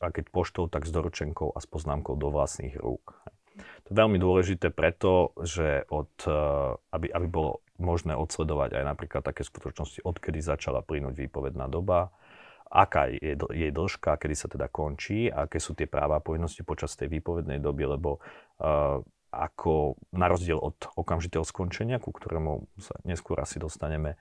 a 0.00 0.06
keď 0.08 0.24
poštou, 0.32 0.64
tak 0.72 0.88
s 0.88 0.90
doručenkou 0.90 1.52
a 1.52 1.60
s 1.60 1.68
poznámkou 1.68 2.16
do 2.16 2.32
vlastných 2.32 2.80
rúk. 2.80 3.12
To 3.84 3.88
je 3.92 4.00
veľmi 4.00 4.18
dôležité 4.18 4.72
preto, 4.72 5.36
že 5.44 5.84
od, 5.92 6.10
uh, 6.24 6.74
aby, 6.90 7.12
aby 7.12 7.26
bolo 7.28 7.62
možné 7.78 8.16
odsledovať 8.16 8.80
aj 8.80 8.84
napríklad 8.86 9.22
také 9.22 9.44
skutočnosti, 9.44 10.02
odkedy 10.02 10.40
začala 10.40 10.80
plynúť 10.80 11.28
výpovedná 11.28 11.68
doba, 11.68 12.10
aká 12.74 13.06
je 13.06 13.38
jej 13.38 13.70
dĺžka, 13.70 14.18
kedy 14.18 14.34
sa 14.34 14.50
teda 14.50 14.66
končí 14.66 15.30
a 15.30 15.46
aké 15.46 15.62
sú 15.62 15.78
tie 15.78 15.86
práva 15.86 16.18
a 16.18 16.24
povinnosti 16.24 16.66
počas 16.66 16.98
tej 16.98 17.06
výpovednej 17.06 17.62
doby, 17.62 17.86
lebo 17.94 18.18
uh, 18.18 18.98
ako 19.34 19.98
na 20.14 20.30
rozdiel 20.30 20.62
od 20.62 20.78
okamžitého 20.94 21.42
skončenia, 21.42 21.98
ku 21.98 22.14
ktorému 22.14 22.70
sa 22.78 22.94
neskôr 23.02 23.42
asi 23.42 23.58
dostaneme, 23.58 24.14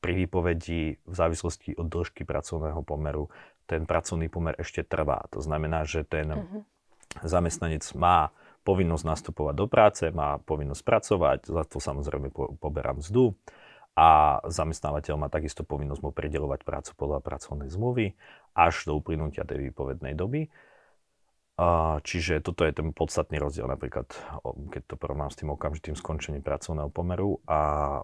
pri 0.00 0.12
výpovedi 0.24 0.96
v 0.96 1.14
závislosti 1.14 1.76
od 1.76 1.92
dĺžky 1.92 2.24
pracovného 2.24 2.80
pomeru 2.80 3.28
ten 3.68 3.84
pracovný 3.84 4.32
pomer 4.32 4.56
ešte 4.56 4.84
trvá. 4.84 5.28
To 5.32 5.44
znamená, 5.44 5.84
že 5.84 6.04
ten 6.04 6.28
uh-huh. 6.32 6.64
zamestnanec 7.24 7.84
má 7.96 8.32
povinnosť 8.64 9.04
nastupovať 9.04 9.54
do 9.56 9.66
práce, 9.68 10.04
má 10.08 10.40
povinnosť 10.40 10.82
pracovať, 10.84 11.38
za 11.44 11.62
to 11.68 11.76
samozrejme 11.80 12.32
po, 12.32 12.56
poberá 12.56 12.96
mzdu 12.96 13.36
a 13.94 14.42
zamestnávateľ 14.50 15.14
má 15.14 15.28
takisto 15.30 15.62
povinnosť 15.62 16.02
mu 16.02 16.10
predelovať 16.10 16.66
prácu 16.66 16.90
podľa 16.98 17.22
pracovnej 17.22 17.70
zmluvy 17.70 18.18
až 18.58 18.90
do 18.90 18.98
uplynutia 18.98 19.46
tej 19.46 19.70
výpovednej 19.70 20.18
doby. 20.18 20.50
Čiže 22.02 22.42
toto 22.42 22.66
je 22.66 22.74
ten 22.74 22.90
podstatný 22.90 23.38
rozdiel 23.38 23.70
napríklad, 23.70 24.10
keď 24.74 24.82
to 24.90 24.98
porovnám 24.98 25.30
s 25.30 25.38
tým 25.38 25.54
okamžitým 25.54 25.94
skončením 25.94 26.42
pracovného 26.42 26.90
pomeru 26.90 27.38
a 27.46 28.02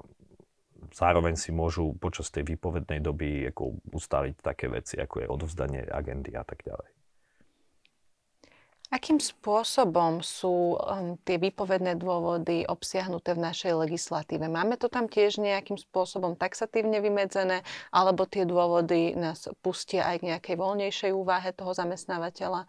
zároveň 0.94 1.34
si 1.34 1.50
môžu 1.50 1.98
počas 1.98 2.30
tej 2.30 2.46
výpovednej 2.46 3.02
doby 3.02 3.50
ako 3.50 3.82
ustaliť 3.90 4.38
také 4.38 4.70
veci, 4.70 5.02
ako 5.02 5.26
je 5.26 5.26
odovzdanie 5.26 5.82
agendy 5.82 6.38
a 6.38 6.46
tak 6.46 6.62
ďalej. 6.62 6.99
Akým 8.90 9.22
spôsobom 9.22 10.18
sú 10.18 10.74
um, 10.74 11.14
tie 11.22 11.38
výpovedné 11.38 11.94
dôvody 11.94 12.66
obsiahnuté 12.66 13.38
v 13.38 13.46
našej 13.46 13.86
legislatíve? 13.86 14.50
Máme 14.50 14.74
to 14.74 14.90
tam 14.90 15.06
tiež 15.06 15.38
nejakým 15.38 15.78
spôsobom 15.78 16.34
taxatívne 16.34 16.98
vymedzené, 16.98 17.62
alebo 17.94 18.26
tie 18.26 18.42
dôvody 18.42 19.14
nás 19.14 19.46
pustia 19.62 20.10
aj 20.10 20.16
k 20.18 20.26
nejakej 20.34 20.54
voľnejšej 20.58 21.12
úvahe 21.14 21.54
toho 21.54 21.70
zamestnávateľa? 21.70 22.66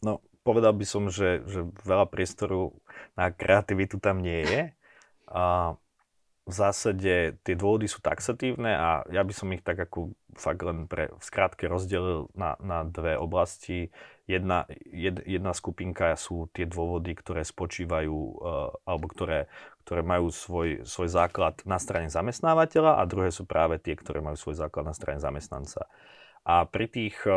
No, 0.00 0.24
povedal 0.48 0.72
by 0.72 0.86
som, 0.88 1.12
že, 1.12 1.44
že 1.44 1.68
veľa 1.84 2.08
priestoru 2.08 2.72
na 3.20 3.28
kreativitu 3.28 4.00
tam 4.00 4.24
nie 4.24 4.48
je. 4.48 4.62
A 5.28 5.76
v 6.48 6.54
zásade 6.56 7.36
tie 7.44 7.54
dôvody 7.54 7.84
sú 7.84 8.00
taxatívne 8.00 8.72
a 8.72 9.04
ja 9.12 9.20
by 9.20 9.32
som 9.36 9.52
ich 9.52 9.60
tak 9.60 9.76
ako 9.76 10.16
fakt 10.32 10.64
len 10.64 10.88
pre 10.88 11.12
v 11.12 11.20
skrátke 11.20 11.68
rozdelil 11.68 12.32
na, 12.32 12.56
na 12.64 12.88
dve 12.88 13.20
oblasti. 13.20 13.92
Jedna, 14.24 14.64
jed, 14.88 15.20
jedna 15.28 15.52
skupinka 15.52 16.16
sú 16.16 16.48
tie 16.56 16.64
dôvody, 16.64 17.12
ktoré 17.12 17.44
spočívajú 17.44 18.16
uh, 18.16 18.72
alebo 18.88 19.12
ktoré, 19.12 19.44
ktoré 19.84 20.00
majú 20.00 20.32
svoj, 20.32 20.88
svoj 20.88 21.08
základ 21.12 21.60
na 21.68 21.76
strane 21.76 22.08
zamestnávateľa 22.08 22.96
a 22.96 23.02
druhé 23.04 23.28
sú 23.28 23.44
práve 23.44 23.76
tie, 23.76 23.92
ktoré 23.92 24.24
majú 24.24 24.40
svoj 24.40 24.56
základ 24.56 24.88
na 24.88 24.96
strane 24.96 25.20
zamestnanca. 25.20 25.84
A 26.48 26.64
pri 26.64 26.88
tých, 26.88 27.20
eh, 27.28 27.36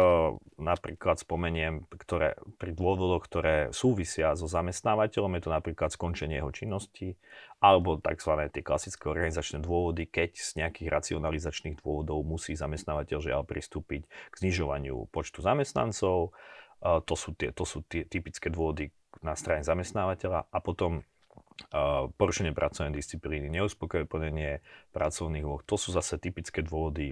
napríklad 0.55 1.19
spomeniem, 1.19 1.83
ktoré, 1.91 2.39
pri 2.55 2.71
dôvodoch, 2.71 3.27
ktoré 3.27 3.55
súvisia 3.75 4.31
so 4.39 4.47
zamestnávateľom, 4.47 5.35
je 5.35 5.43
to 5.43 5.51
napríklad 5.51 5.91
skončenie 5.91 6.39
jeho 6.39 6.47
činnosti, 6.55 7.19
alebo 7.59 7.99
tzv. 7.99 8.47
tie 8.47 8.63
klasické 8.63 9.11
organizačné 9.11 9.59
dôvody, 9.59 10.07
keď 10.07 10.39
z 10.39 10.63
nejakých 10.63 10.87
racionalizačných 10.95 11.83
dôvodov 11.83 12.23
musí 12.23 12.55
zamestnávateľ 12.55 13.19
žiaľ 13.19 13.43
pristúpiť 13.43 14.07
k 14.07 14.33
znižovaniu 14.47 15.11
počtu 15.11 15.43
zamestnancov. 15.43 16.31
Eh, 16.79 17.03
to 17.03 17.15
sú 17.19 17.35
tie, 17.35 17.51
to 17.51 17.67
sú 17.67 17.83
tie 17.83 18.07
typické 18.07 18.47
dôvody 18.47 18.95
na 19.19 19.35
strane 19.35 19.67
zamestnávateľa. 19.67 20.47
A 20.55 20.57
potom 20.63 21.03
eh, 21.03 22.03
porušenie 22.15 22.55
pracovnej 22.55 22.95
disciplíny, 22.95 23.51
neuspokojené 23.51 24.07
plnenie 24.07 24.63
pracovných 24.95 25.43
úloh. 25.43 25.59
To 25.67 25.75
sú 25.75 25.91
zase 25.91 26.15
typické 26.15 26.63
dôvody 26.63 27.11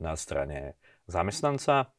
na 0.00 0.16
strane 0.16 0.72
zamestnanca, 1.08 1.90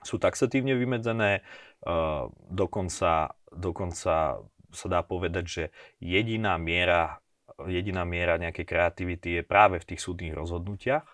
sú 0.00 0.16
taxatívne 0.16 0.74
vymedzené, 0.76 1.40
uh, 1.86 2.28
dokonca, 2.48 3.36
dokonca 3.52 4.42
sa 4.70 4.86
dá 4.86 5.00
povedať, 5.02 5.44
že 5.46 5.64
jediná 5.98 6.56
miera, 6.56 7.20
jediná 7.66 8.06
miera 8.06 8.38
nejakej 8.40 8.66
kreativity 8.66 9.28
je 9.40 9.42
práve 9.44 9.82
v 9.82 9.88
tých 9.94 10.00
súdnych 10.00 10.32
rozhodnutiach 10.32 11.04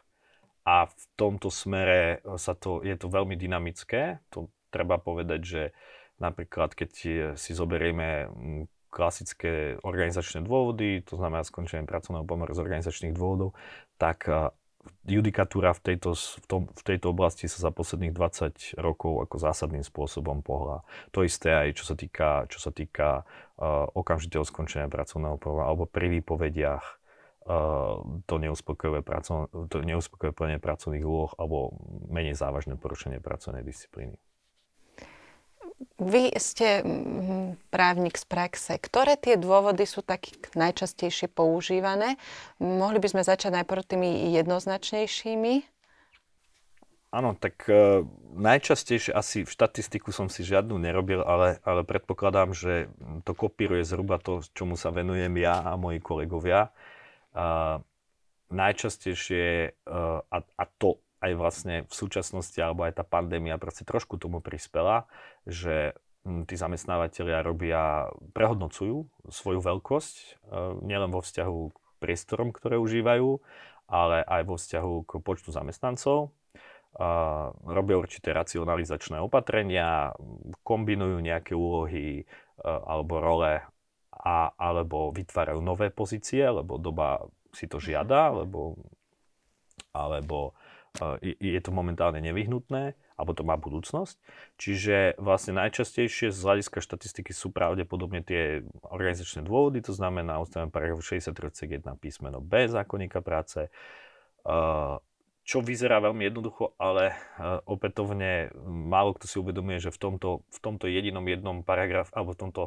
a 0.66 0.90
v 0.90 1.02
tomto 1.14 1.48
smere 1.48 2.20
sa 2.36 2.52
to, 2.58 2.82
je 2.82 2.94
to 2.98 3.06
veľmi 3.06 3.38
dynamické. 3.38 4.20
To 4.34 4.50
treba 4.68 4.98
povedať, 4.98 5.40
že 5.40 5.62
napríklad 6.20 6.74
keď 6.74 6.90
si 7.38 7.50
zoberieme 7.54 8.28
mm, 8.28 8.62
klasické 8.90 9.76
organizačné 9.84 10.40
dôvody, 10.44 11.04
to 11.04 11.20
znamená 11.20 11.44
skončenie 11.44 11.84
pracovného 11.84 12.24
pomeru 12.24 12.52
z 12.56 12.64
organizačných 12.64 13.12
dôvodov, 13.12 13.52
tak 14.00 14.24
judikatúra 15.06 15.70
v 15.76 15.80
tejto, 15.92 16.14
v, 16.14 16.46
tom, 16.46 16.62
v 16.70 16.82
tejto 16.82 17.14
oblasti 17.14 17.46
sa 17.46 17.68
za 17.68 17.70
posledných 17.70 18.14
20 18.14 18.78
rokov 18.78 19.22
ako 19.26 19.36
zásadným 19.38 19.86
spôsobom 19.86 20.42
pohla. 20.42 20.82
To 21.14 21.22
isté 21.22 21.54
aj 21.54 21.78
čo 21.78 21.84
sa 21.86 21.94
týka, 21.94 22.50
čo 22.50 22.58
sa 22.58 22.74
týka 22.74 23.22
uh, 23.22 23.86
okamžitého 23.94 24.42
skončenia 24.42 24.90
pracovného 24.90 25.38
pomeru 25.38 25.64
alebo 25.66 25.84
pri 25.86 26.10
výpovediach 26.20 26.84
uh, 27.46 28.02
to 28.26 28.34
neuspokojivé, 28.42 29.06
pracov, 29.06 29.50
to 29.70 29.82
pracovných 30.58 31.04
úloh 31.06 31.30
alebo 31.38 31.74
menej 32.10 32.34
závažné 32.34 32.74
porušenie 32.76 33.22
pracovnej 33.22 33.62
disciplíny. 33.62 34.18
Vy 36.00 36.32
ste 36.40 36.80
právnik 37.68 38.16
z 38.16 38.24
praxe. 38.24 38.80
Ktoré 38.80 39.20
tie 39.20 39.36
dôvody 39.36 39.84
sú 39.84 40.00
tak 40.00 40.28
najčastejšie 40.56 41.28
používané? 41.28 42.16
Mohli 42.56 43.00
by 43.00 43.08
sme 43.12 43.22
začať 43.24 43.60
najprv 43.60 43.82
tými 43.84 44.32
jednoznačnejšími? 44.32 45.76
Áno, 47.16 47.32
tak 47.36 47.64
uh, 47.68 48.04
najčastejšie 48.36 49.12
asi 49.12 49.44
v 49.44 49.52
štatistiku 49.52 50.12
som 50.12 50.28
si 50.28 50.44
žiadnu 50.44 50.76
nerobil, 50.76 51.24
ale, 51.24 51.62
ale 51.64 51.80
predpokladám, 51.80 52.52
že 52.52 52.92
to 53.24 53.32
kopíruje 53.32 53.88
zhruba 53.88 54.20
to, 54.20 54.44
čomu 54.52 54.76
sa 54.76 54.92
venujem 54.92 55.32
ja 55.40 55.64
a 55.64 55.80
moji 55.80 56.02
kolegovia. 56.02 56.72
Uh, 57.32 57.80
najčastejšie, 58.52 59.76
uh, 59.88 60.24
a, 60.28 60.36
a 60.44 60.64
to 60.76 61.00
aj 61.20 61.32
vlastne 61.36 61.76
v 61.88 61.94
súčasnosti, 61.94 62.56
alebo 62.60 62.84
aj 62.84 63.00
tá 63.00 63.04
pandémia 63.06 63.56
proste 63.56 63.88
trošku 63.88 64.20
tomu 64.20 64.44
prispela, 64.44 65.08
že 65.48 65.96
hm, 66.24 66.44
tí 66.44 66.54
zamestnávateľia 66.54 67.40
robia, 67.40 68.12
prehodnocujú 68.36 69.08
svoju 69.32 69.60
veľkosť, 69.64 70.14
e, 70.16 70.26
nielen 70.84 71.10
vo 71.10 71.24
vzťahu 71.24 71.58
k 71.72 71.76
priestorom, 72.02 72.52
ktoré 72.52 72.76
užívajú, 72.76 73.40
ale 73.88 74.20
aj 74.26 74.42
vo 74.44 74.56
vzťahu 74.58 74.94
k 75.06 75.12
počtu 75.22 75.54
zamestnancov. 75.54 76.34
Robia 77.60 78.00
určité 78.00 78.32
racionalizačné 78.32 79.20
opatrenia, 79.20 80.16
kombinujú 80.64 81.20
nejaké 81.20 81.52
úlohy 81.52 82.20
e, 82.20 82.24
alebo 82.64 83.20
role 83.20 83.60
a, 84.16 84.38
alebo 84.56 85.12
vytvárajú 85.12 85.60
nové 85.60 85.92
pozície, 85.92 86.42
lebo 86.42 86.80
doba 86.80 87.20
si 87.52 87.68
to 87.68 87.76
žiada, 87.76 88.32
alebo, 88.32 88.80
alebo 89.92 90.56
je 91.20 91.60
to 91.60 91.70
momentálne 91.72 92.20
nevyhnutné, 92.24 92.96
alebo 93.16 93.32
to 93.32 93.44
má 93.44 93.56
budúcnosť. 93.56 94.16
Čiže 94.60 95.16
vlastne 95.20 95.56
najčastejšie 95.56 96.32
z 96.32 96.40
hľadiska 96.40 96.80
štatistiky 96.80 97.32
sú 97.32 97.52
pravdepodobne 97.52 98.24
tie 98.24 98.64
organizačné 98.84 99.44
dôvody, 99.44 99.84
to 99.84 99.92
znamená 99.92 100.40
ustavené 100.40 100.72
paragraf 100.72 101.04
63 101.04 101.80
1 101.80 101.96
písmeno 102.00 102.40
B 102.40 102.68
zákonníka 102.68 103.20
práce, 103.20 103.68
čo 105.46 105.62
vyzerá 105.62 106.02
veľmi 106.02 106.26
jednoducho, 106.26 106.74
ale 106.80 107.14
opätovne 107.70 108.50
málo 108.66 109.14
kto 109.14 109.26
si 109.30 109.36
uvedomuje, 109.38 109.78
že 109.78 109.94
v 109.94 109.98
tomto, 110.00 110.42
v 110.48 110.58
tomto 110.58 110.90
jedinom 110.90 111.22
jednom 111.22 111.62
paragraf, 111.62 112.10
alebo 112.10 112.34
v 112.34 112.40
tomto 112.48 112.62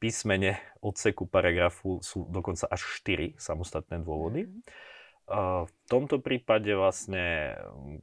písmene 0.00 0.60
odseku 0.80 1.28
paragrafu 1.28 2.00
sú 2.00 2.24
dokonca 2.28 2.68
až 2.68 2.84
4 3.04 3.36
samostatné 3.40 4.00
dôvody. 4.04 4.48
Mm-hmm. 4.48 4.89
V 5.30 5.72
tomto 5.86 6.18
prípade 6.18 6.74
vlastne 6.74 7.54
mm, 7.70 8.02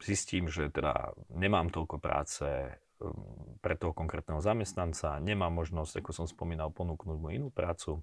zistím, 0.00 0.48
že 0.48 0.72
teda 0.72 1.12
nemám 1.28 1.68
toľko 1.68 2.00
práce 2.00 2.48
mm, 2.96 3.60
pre 3.60 3.76
toho 3.76 3.92
konkrétneho 3.92 4.40
zamestnanca, 4.40 5.20
nemám 5.20 5.52
možnosť, 5.52 6.00
ako 6.00 6.10
som 6.16 6.26
spomínal, 6.26 6.72
ponúknuť 6.72 7.16
mu 7.20 7.28
inú 7.28 7.52
prácu. 7.52 8.00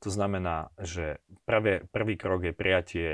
To 0.00 0.08
znamená, 0.08 0.72
že 0.80 1.20
prvé, 1.44 1.84
prvý 1.90 2.14
krok 2.16 2.46
je 2.46 2.54
prijatie 2.56 3.08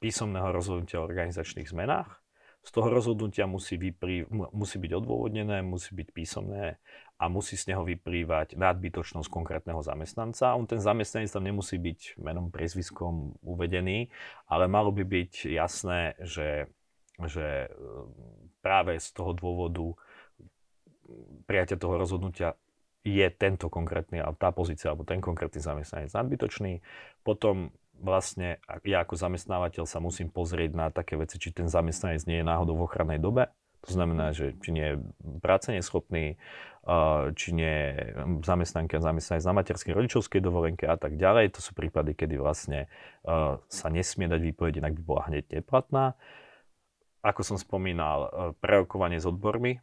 písomného 0.00 0.48
rozhodnutia 0.48 1.02
o 1.02 1.04
organizačných 1.04 1.68
zmenách. 1.68 2.21
Z 2.62 2.70
toho 2.70 2.94
rozhodnutia 2.94 3.50
musí, 3.50 3.74
vyprí, 3.74 4.22
musí 4.30 4.78
byť 4.78 4.92
odôvodnené, 5.02 5.66
musí 5.66 5.98
byť 5.98 6.08
písomné 6.14 6.78
a 7.18 7.26
musí 7.26 7.58
z 7.58 7.74
neho 7.74 7.82
vyplývať 7.82 8.54
nadbytočnosť 8.54 9.26
konkrétneho 9.26 9.82
zamestnanca. 9.82 10.54
On 10.54 10.66
ten 10.66 10.78
zamestnanec 10.78 11.30
tam 11.30 11.42
nemusí 11.42 11.74
byť 11.74 12.22
menom, 12.22 12.54
priezviskom 12.54 13.34
uvedený, 13.42 14.14
ale 14.46 14.70
malo 14.70 14.94
by 14.94 15.02
byť 15.02 15.50
jasné, 15.50 16.14
že, 16.22 16.70
že 17.18 17.66
e, 17.66 17.68
práve 18.62 18.94
z 18.98 19.08
toho 19.10 19.34
dôvodu 19.34 19.98
prijatia 21.46 21.76
toho 21.76 21.98
rozhodnutia 21.98 22.54
je 23.02 23.26
tento 23.34 23.66
konkrétny, 23.66 24.22
tá 24.38 24.54
pozícia 24.54 24.94
alebo 24.94 25.02
ten 25.02 25.18
konkrétny 25.18 25.58
zamestnanec 25.58 26.14
nadbytočný. 26.14 26.78
Potom 27.26 27.74
vlastne 28.02 28.58
ja 28.82 29.06
ako 29.06 29.14
zamestnávateľ 29.14 29.86
sa 29.86 30.02
musím 30.02 30.28
pozrieť 30.28 30.74
na 30.74 30.90
také 30.90 31.14
veci, 31.14 31.38
či 31.38 31.54
ten 31.54 31.70
zamestnanec 31.70 32.26
nie 32.26 32.42
je 32.42 32.46
náhodou 32.50 32.74
v 32.74 32.90
ochrannej 32.90 33.22
dobe, 33.22 33.54
To 33.82 33.90
znamená, 33.90 34.30
že 34.30 34.54
či 34.62 34.70
nie 34.70 34.94
je 34.94 34.96
práce 35.42 35.66
neschopný, 35.74 36.38
či 37.34 37.48
nie 37.50 37.78
zamestnanka 38.46 39.02
zamestnanec 39.02 39.42
na 39.42 39.54
materskej 39.58 39.92
rodičovskej 39.94 40.38
dovolenke 40.38 40.86
a 40.86 40.94
tak 40.94 41.18
ďalej. 41.18 41.58
To 41.58 41.60
sú 41.62 41.74
prípady, 41.74 42.14
kedy 42.14 42.38
vlastne 42.38 42.86
sa 43.66 43.86
nesmie 43.90 44.30
dať 44.30 44.38
výpoveď, 44.38 44.78
inak 44.78 44.94
by 44.98 45.02
bola 45.02 45.22
hneď 45.26 45.62
neplatná. 45.62 46.14
Ako 47.26 47.42
som 47.42 47.58
spomínal, 47.58 48.54
prerokovanie 48.62 49.18
s 49.18 49.26
odbormi. 49.26 49.82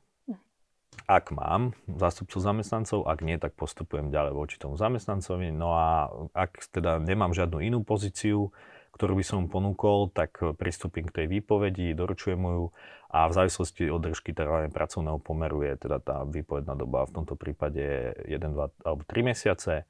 Ak 1.10 1.34
mám 1.34 1.74
zástupcov 1.90 2.38
zamestnancov, 2.38 3.10
ak 3.10 3.26
nie, 3.26 3.42
tak 3.42 3.58
postupujem 3.58 4.14
ďalej 4.14 4.34
voči 4.38 4.56
tomu 4.62 4.78
zamestnancovi. 4.78 5.50
No 5.50 5.74
a 5.74 6.06
ak 6.38 6.70
teda 6.70 7.02
nemám 7.02 7.34
žiadnu 7.34 7.66
inú 7.66 7.82
pozíciu, 7.82 8.54
ktorú 8.94 9.18
by 9.18 9.26
som 9.26 9.50
ponúkol, 9.50 10.14
tak 10.14 10.38
pristúpim 10.62 11.10
k 11.10 11.24
tej 11.24 11.26
výpovedi, 11.40 11.98
doručujem 11.98 12.38
ju 12.42 12.70
a 13.10 13.26
v 13.26 13.34
závislosti 13.42 13.90
od 13.90 14.06
držky 14.06 14.38
trvania 14.38 14.70
pracovného 14.70 15.18
pomeru 15.18 15.66
je 15.66 15.74
teda 15.82 15.98
tá 15.98 16.18
výpovedná 16.30 16.78
doba 16.78 17.10
v 17.10 17.16
tomto 17.18 17.34
prípade 17.34 18.14
1, 18.30 18.38
2 18.38 18.86
alebo 18.86 19.02
3 19.02 19.30
mesiace 19.34 19.90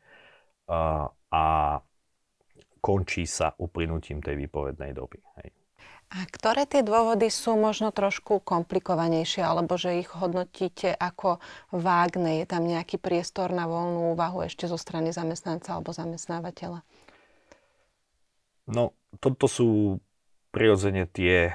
a 1.32 1.46
končí 2.80 3.28
sa 3.28 3.52
uplynutím 3.60 4.24
tej 4.24 4.40
výpovednej 4.48 4.96
doby. 4.96 5.20
Hej. 5.44 5.52
A 6.10 6.26
ktoré 6.26 6.66
tie 6.66 6.82
dôvody 6.82 7.30
sú 7.30 7.54
možno 7.54 7.94
trošku 7.94 8.42
komplikovanejšie, 8.42 9.46
alebo 9.46 9.78
že 9.78 10.02
ich 10.02 10.10
hodnotíte 10.10 10.90
ako 10.98 11.38
vágne? 11.70 12.42
Je 12.42 12.46
tam 12.50 12.66
nejaký 12.66 12.98
priestor 12.98 13.54
na 13.54 13.70
voľnú 13.70 14.18
úvahu 14.18 14.42
ešte 14.42 14.66
zo 14.66 14.74
strany 14.74 15.14
zamestnanca 15.14 15.78
alebo 15.78 15.94
zamestnávateľa? 15.94 16.82
No, 18.66 18.98
toto 19.22 19.46
sú 19.46 20.02
prirodzene 20.50 21.06
tie 21.06 21.54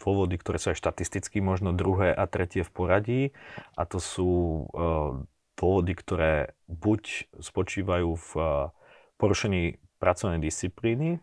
dôvody, 0.00 0.36
ktoré 0.40 0.56
sú 0.60 0.72
aj 0.72 0.80
štatisticky 0.80 1.40
možno 1.40 1.72
druhé 1.72 2.12
a 2.12 2.24
tretie 2.28 2.64
v 2.64 2.72
poradí. 2.72 3.22
A 3.76 3.84
to 3.84 4.00
sú 4.00 4.28
uh, 4.72 5.24
dôvody, 5.56 5.92
ktoré 5.96 6.56
buď 6.68 7.32
spočívajú 7.40 8.16
v 8.16 8.30
uh, 8.36 8.72
porušení 9.16 9.80
pracovnej 9.98 10.38
disciplíny, 10.38 11.18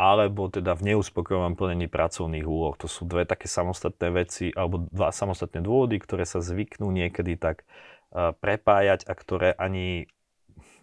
alebo 0.00 0.48
teda 0.48 0.72
v 0.80 0.96
neuspokojovom 0.96 1.60
plnení 1.60 1.84
pracovných 1.84 2.48
úloh. 2.48 2.72
To 2.80 2.88
sú 2.88 3.04
dve 3.04 3.28
také 3.28 3.52
samostatné 3.52 4.08
veci, 4.16 4.48
alebo 4.48 4.88
dva 4.88 5.12
samostatné 5.12 5.60
dôvody, 5.60 6.00
ktoré 6.00 6.24
sa 6.24 6.40
zvyknú 6.40 6.88
niekedy 6.88 7.36
tak 7.36 7.68
uh, 7.68 8.32
prepájať 8.32 9.04
a 9.04 9.12
ktoré 9.12 9.52
ani, 9.52 10.08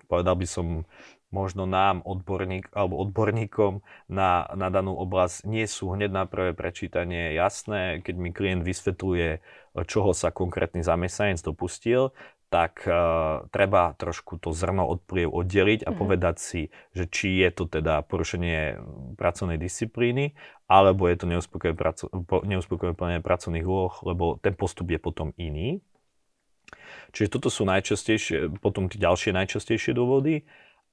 povedal 0.06 0.38
by 0.38 0.46
som, 0.46 0.86
možno 1.28 1.68
nám, 1.68 2.06
odborník, 2.08 2.72
alebo 2.72 3.04
odborníkom 3.04 3.84
na, 4.08 4.48
na 4.56 4.72
danú 4.72 4.96
oblasť 4.96 5.44
nie 5.44 5.68
sú 5.68 5.92
hneď 5.92 6.12
na 6.14 6.24
prvé 6.24 6.56
prečítanie 6.56 7.36
jasné. 7.36 8.00
Keď 8.00 8.16
mi 8.16 8.32
klient 8.32 8.64
vysvetľuje, 8.64 9.44
čoho 9.92 10.16
sa 10.16 10.32
konkrétny 10.32 10.88
zamestnanec 10.88 11.44
dopustil, 11.44 12.16
tak 12.48 12.88
uh, 12.88 13.44
treba 13.52 13.92
trošku 14.00 14.40
to 14.40 14.56
zrno 14.56 14.88
od 14.88 15.04
pliev 15.04 15.28
oddeliť 15.36 15.84
a 15.84 15.92
mm-hmm. 15.92 16.00
povedať 16.00 16.36
si, 16.40 16.62
že 16.96 17.04
či 17.12 17.44
je 17.44 17.50
to 17.52 17.68
teda 17.68 18.08
porušenie 18.08 18.80
pracovnej 19.20 19.60
disciplíny, 19.60 20.32
alebo 20.72 21.12
je 21.12 21.18
to 21.20 21.26
neuspokojené 21.28 21.76
praco- 21.76 22.12
plnenie 22.96 23.20
pracovných 23.20 23.68
úloh, 23.68 23.92
lebo 24.08 24.40
ten 24.40 24.56
postup 24.56 24.88
je 24.88 25.00
potom 25.00 25.36
iný. 25.36 25.84
Čiže 27.12 27.40
toto 27.40 27.48
sú 27.52 27.64
najčastejšie, 27.68 28.60
potom 28.64 28.88
tie 28.92 29.00
ďalšie 29.00 29.32
najčastejšie 29.36 29.96
dôvody 29.96 30.44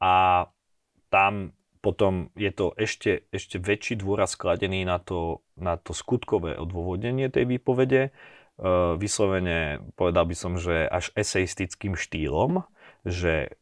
a 0.02 0.46
tam 1.10 1.54
potom 1.84 2.32
je 2.32 2.48
to 2.48 2.72
ešte, 2.80 3.28
ešte 3.28 3.60
väčší 3.60 4.00
dôraz 4.00 4.32
skladený 4.32 4.88
na 4.88 4.96
to, 4.96 5.44
na 5.60 5.76
to 5.76 5.92
skutkové 5.92 6.56
odôvodnenie 6.56 7.28
tej 7.28 7.44
výpovede. 7.44 8.08
E, 8.54 8.94
vyslovene 8.98 9.82
povedal 9.98 10.24
by 10.30 10.36
som, 10.38 10.54
že 10.54 10.86
až 10.86 11.10
eseistickým 11.18 11.98
štýlom, 11.98 12.62
že 13.02 13.58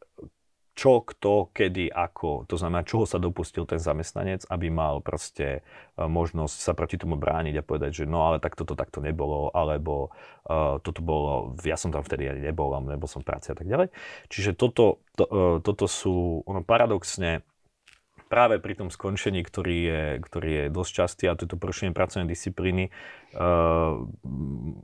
čo, 0.73 1.05
kto, 1.05 1.53
kedy, 1.53 1.93
ako, 1.93 2.49
to 2.49 2.57
znamená, 2.57 2.81
čoho 2.81 3.05
sa 3.05 3.21
dopustil 3.21 3.69
ten 3.69 3.77
zamestnanec, 3.77 4.49
aby 4.49 4.73
mal 4.73 5.05
proste 5.05 5.61
e, 5.61 6.01
možnosť 6.01 6.57
sa 6.57 6.73
proti 6.73 6.97
tomu 6.97 7.13
brániť 7.13 7.61
a 7.61 7.65
povedať, 7.65 8.03
že 8.03 8.05
no 8.09 8.25
ale 8.25 8.41
tak 8.41 8.57
toto 8.57 8.73
takto 8.73 8.97
nebolo, 8.97 9.53
alebo 9.53 10.09
uh, 10.49 10.81
toto 10.81 11.05
bolo, 11.05 11.53
ja 11.61 11.77
som 11.77 11.93
tam 11.93 12.01
vtedy 12.01 12.25
ani 12.25 12.41
nebol, 12.49 12.73
alebo 12.73 12.89
nebol 12.89 13.05
som 13.05 13.21
v 13.21 13.29
práci 13.29 13.53
a 13.53 13.55
tak 13.57 13.69
ďalej. 13.69 13.93
Čiže 14.33 14.57
toto, 14.57 15.05
to, 15.13 15.23
uh, 15.29 15.57
toto 15.61 15.85
sú, 15.85 16.41
ono 16.49 16.65
paradoxne, 16.65 17.45
práve 18.33 18.57
pri 18.57 18.73
tom 18.73 18.89
skončení, 18.89 19.45
ktorý 19.45 19.77
je, 19.85 20.01
ktorý 20.25 20.49
je 20.49 20.65
dosť 20.73 20.91
častý, 20.97 21.23
a 21.29 21.37
toto 21.37 21.53
porušenie 21.53 21.93
pracovnej 21.93 22.25
disciplíny, 22.25 22.89
uh, 22.89 24.01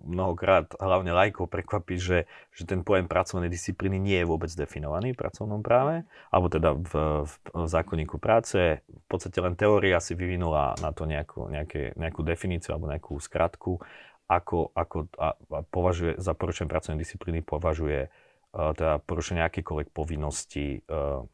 mnohokrát 0.05 0.77
hlavne 0.77 1.09
lajkov 1.09 1.49
prekvapí, 1.49 1.97
že, 1.97 2.29
že 2.53 2.69
ten 2.69 2.85
pojem 2.85 3.09
pracovnej 3.09 3.49
disciplíny 3.49 3.97
nie 3.97 4.21
je 4.21 4.29
vôbec 4.29 4.53
definovaný 4.53 5.17
v 5.17 5.21
pracovnom 5.25 5.65
práve, 5.65 6.05
alebo 6.29 6.45
teda 6.53 6.77
v, 6.77 6.93
v, 7.25 7.33
v 7.41 7.65
zákonníku 7.65 8.21
práce. 8.21 8.85
V 8.85 9.07
podstate 9.09 9.41
len 9.41 9.57
teória 9.57 9.97
si 9.97 10.13
vyvinula 10.13 10.77
na 10.77 10.93
to 10.93 11.09
nejakú, 11.09 11.49
nejaké, 11.49 11.97
nejakú 11.97 12.21
definíciu 12.21 12.77
alebo 12.77 12.85
nejakú 12.85 13.17
skratku, 13.17 13.81
ako, 14.29 14.69
ako 14.77 15.09
a, 15.17 15.33
a 15.33 15.59
považuje 15.65 16.21
za 16.21 16.37
porušenie 16.37 16.69
pracovnej 16.69 17.01
disciplíny 17.01 17.41
považuje 17.41 18.13
uh, 18.13 18.77
teda 18.77 19.01
porušenie 19.01 19.41
akýkoľvek 19.41 19.89
povinnosti 19.89 20.85
uh, 20.85 21.25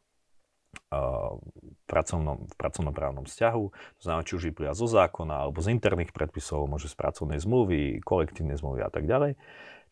v 0.90 1.84
pracovnom, 1.88 2.46
v 2.46 2.54
pracovnoprávnom 2.56 3.24
vzťahu. 3.26 3.64
To 3.72 4.02
znamená, 4.02 4.22
či 4.24 4.36
už 4.38 4.48
vyplýva 4.52 4.72
zo 4.72 4.86
zákona, 4.86 5.46
alebo 5.46 5.58
z 5.60 5.74
interných 5.74 6.14
predpisov, 6.14 6.70
môže 6.70 6.88
z 6.88 6.96
pracovnej 6.96 7.42
zmluvy, 7.42 8.00
kolektívnej 8.02 8.56
zmluvy 8.56 8.86
a 8.86 8.90
tak 8.90 9.04
ďalej. 9.04 9.34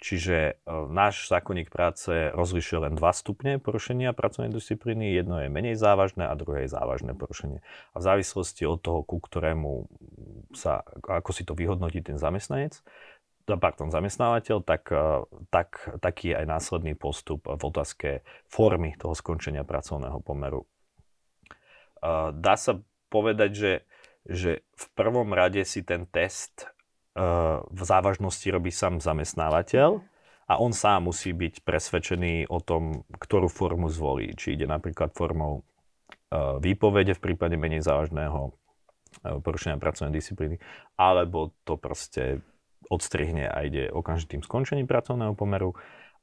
Čiže 0.02 0.36
e, 0.36 0.52
náš 0.90 1.30
zákonník 1.30 1.70
práce 1.70 2.10
rozlišuje 2.34 2.90
len 2.90 2.94
dva 2.98 3.14
stupne 3.14 3.62
porušenia 3.62 4.12
pracovnej 4.12 4.50
disciplíny. 4.50 5.14
Jedno 5.14 5.38
je 5.38 5.48
menej 5.48 5.78
závažné 5.78 6.26
a 6.26 6.34
druhé 6.34 6.66
je 6.66 6.74
závažné 6.74 7.14
porušenie. 7.14 7.62
A 7.94 7.96
v 7.96 8.02
závislosti 8.02 8.66
od 8.66 8.82
toho, 8.82 9.06
ku 9.06 9.22
ktorému 9.22 9.86
sa, 10.52 10.82
ako 10.98 11.30
si 11.30 11.46
to 11.46 11.54
vyhodnotí 11.54 12.02
ten 12.02 12.18
zamestnanec, 12.18 12.82
pardon, 13.46 13.88
zamestnávateľ, 13.94 14.66
tak, 14.66 14.90
e, 14.90 15.24
tak, 15.48 15.68
taký 16.02 16.34
je 16.34 16.38
aj 16.42 16.46
následný 16.52 16.98
postup 16.98 17.46
v 17.46 17.62
otázke 17.62 18.26
formy 18.50 18.98
toho 18.98 19.14
skončenia 19.14 19.62
pracovného 19.62 20.18
pomeru 20.20 20.66
dá 22.36 22.54
sa 22.54 22.80
povedať, 23.08 23.50
že, 23.54 23.72
že 24.26 24.50
v 24.74 24.86
prvom 24.98 25.30
rade 25.32 25.62
si 25.64 25.86
ten 25.86 26.04
test 26.10 26.68
uh, 27.16 27.62
v 27.70 27.82
závažnosti 27.82 28.44
robí 28.50 28.74
sám 28.74 29.00
zamestnávateľ 29.00 30.02
a 30.44 30.54
on 30.60 30.76
sám 30.76 31.08
musí 31.08 31.32
byť 31.32 31.64
presvedčený 31.64 32.52
o 32.52 32.60
tom, 32.60 33.08
ktorú 33.16 33.48
formu 33.48 33.88
zvolí. 33.88 34.36
Či 34.36 34.60
ide 34.60 34.66
napríklad 34.68 35.16
formou 35.16 35.62
uh, 35.62 36.60
výpovede 36.60 37.16
v 37.16 37.24
prípade 37.32 37.56
menej 37.56 37.80
závažného 37.86 38.52
uh, 38.52 39.38
porušenia 39.40 39.80
pracovnej 39.80 40.18
disciplíny, 40.18 40.60
alebo 41.00 41.56
to 41.64 41.80
proste 41.80 42.44
odstrihne 42.92 43.48
a 43.48 43.64
ide 43.64 43.88
okamžitým 43.88 44.44
skončením 44.44 44.84
pracovného 44.84 45.32
pomeru 45.32 45.72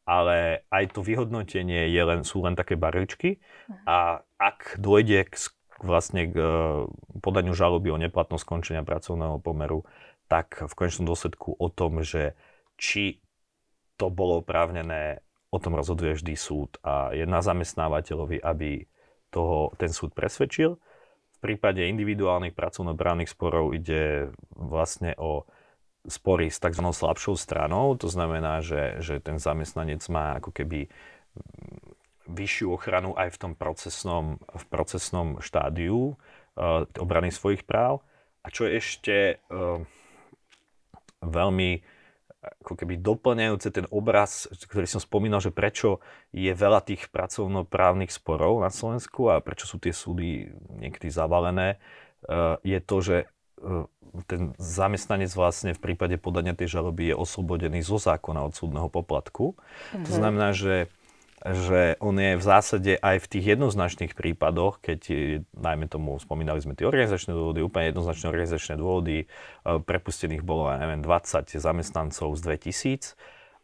ale 0.05 0.65
aj 0.73 0.97
to 0.97 1.05
vyhodnotenie 1.05 1.93
je 1.93 2.01
len, 2.01 2.25
sú 2.25 2.41
len 2.41 2.57
také 2.57 2.73
barličky 2.73 3.37
a 3.85 4.25
ak 4.41 4.81
dôjde 4.81 5.29
k 5.29 5.33
vlastne 5.83 6.29
k 6.29 6.35
e, 6.37 6.45
podaniu 7.19 7.53
žaloby 7.53 7.89
o 7.93 8.01
neplatnosť 8.01 8.43
skončenia 8.43 8.83
pracovného 8.85 9.41
pomeru, 9.41 9.85
tak 10.31 10.63
v 10.63 10.73
konečnom 10.73 11.09
dôsledku 11.09 11.59
o 11.59 11.67
tom, 11.67 12.05
že 12.05 12.37
či 12.79 13.19
to 13.99 14.09
bolo 14.09 14.41
oprávnené, 14.41 15.21
o 15.51 15.59
tom 15.59 15.75
rozhoduje 15.75 16.15
vždy 16.15 16.33
súd 16.39 16.79
a 16.81 17.11
je 17.11 17.27
na 17.27 17.43
zamestnávateľovi, 17.43 18.39
aby 18.39 18.87
toho 19.29 19.75
ten 19.75 19.91
súd 19.91 20.15
presvedčil. 20.15 20.79
V 20.79 21.37
prípade 21.39 21.83
individuálnych 21.83 22.55
pracovnoprávnych 22.55 23.29
sporov 23.29 23.75
ide 23.75 24.31
vlastne 24.55 25.13
o 25.19 25.43
spory 26.05 26.49
s 26.49 26.57
tzv. 26.57 26.81
slabšou 26.81 27.37
stranou, 27.37 27.93
to 27.93 28.09
znamená, 28.09 28.61
že, 28.65 29.01
že 29.03 29.21
ten 29.21 29.37
zamestnanec 29.37 30.01
má 30.09 30.41
ako 30.41 30.49
keby 30.49 30.89
vyššiu 32.31 32.67
ochranu 32.71 33.11
aj 33.19 33.35
v 33.35 33.37
tom 33.37 33.53
procesnom, 33.53 34.39
v 34.39 34.65
procesnom 34.71 35.37
štádiu 35.43 36.15
uh, 36.15 36.87
obrany 36.97 37.29
svojich 37.29 37.67
práv. 37.67 38.01
A 38.41 38.49
čo 38.49 38.65
je 38.65 38.79
ešte 38.79 39.15
uh, 39.51 39.83
veľmi 41.21 41.83
ako 42.41 42.73
keby 42.73 42.97
doplňajúce 42.97 43.69
ten 43.69 43.85
obraz, 43.93 44.49
ktorý 44.49 44.89
som 44.89 44.97
spomínal, 44.97 45.37
že 45.37 45.53
prečo 45.53 46.01
je 46.33 46.49
veľa 46.49 46.81
tých 46.81 47.13
pracovnoprávnych 47.13 48.09
sporov 48.09 48.65
na 48.65 48.73
Slovensku 48.73 49.29
a 49.29 49.45
prečo 49.45 49.69
sú 49.69 49.77
tie 49.77 49.93
súdy 49.93 50.49
niekedy 50.81 51.13
zavalené, 51.13 51.77
uh, 52.25 52.57
je 52.65 52.79
to, 52.81 52.97
že 53.05 53.17
ten 54.27 54.51
zamestnanec 54.59 55.31
vlastne 55.31 55.71
v 55.71 55.79
prípade 55.79 56.17
podania 56.19 56.57
tej 56.57 56.79
žaloby 56.79 57.13
je 57.13 57.15
oslobodený 57.15 57.85
zo 57.85 58.01
zákona 58.01 58.43
od 58.43 58.53
súdneho 58.57 58.89
poplatku. 58.91 59.55
Mm-hmm. 59.55 60.05
To 60.09 60.11
znamená, 60.11 60.49
že 60.51 60.91
že 61.41 61.97
on 61.97 62.13
je 62.21 62.37
v 62.37 62.43
zásade 62.43 62.91
aj 63.01 63.17
v 63.25 63.29
tých 63.29 63.45
jednoznačných 63.57 64.13
prípadoch, 64.13 64.77
keď 64.77 65.01
najmä 65.57 65.89
tomu 65.89 66.21
spomínali 66.21 66.61
sme 66.61 66.77
tie 66.77 66.85
organizačné 66.85 67.33
dôvody, 67.33 67.65
úplne 67.65 67.89
jednoznačné 67.89 68.25
organizačné 68.29 68.73
dôvody, 68.77 69.17
e, 69.21 69.25
prepustených 69.81 70.45
bolo, 70.45 70.69
ja 70.69 70.77
neviem, 70.77 71.01
20 71.01 71.49
zamestnancov 71.57 72.37
z 72.37 72.41
2000, 72.45 73.17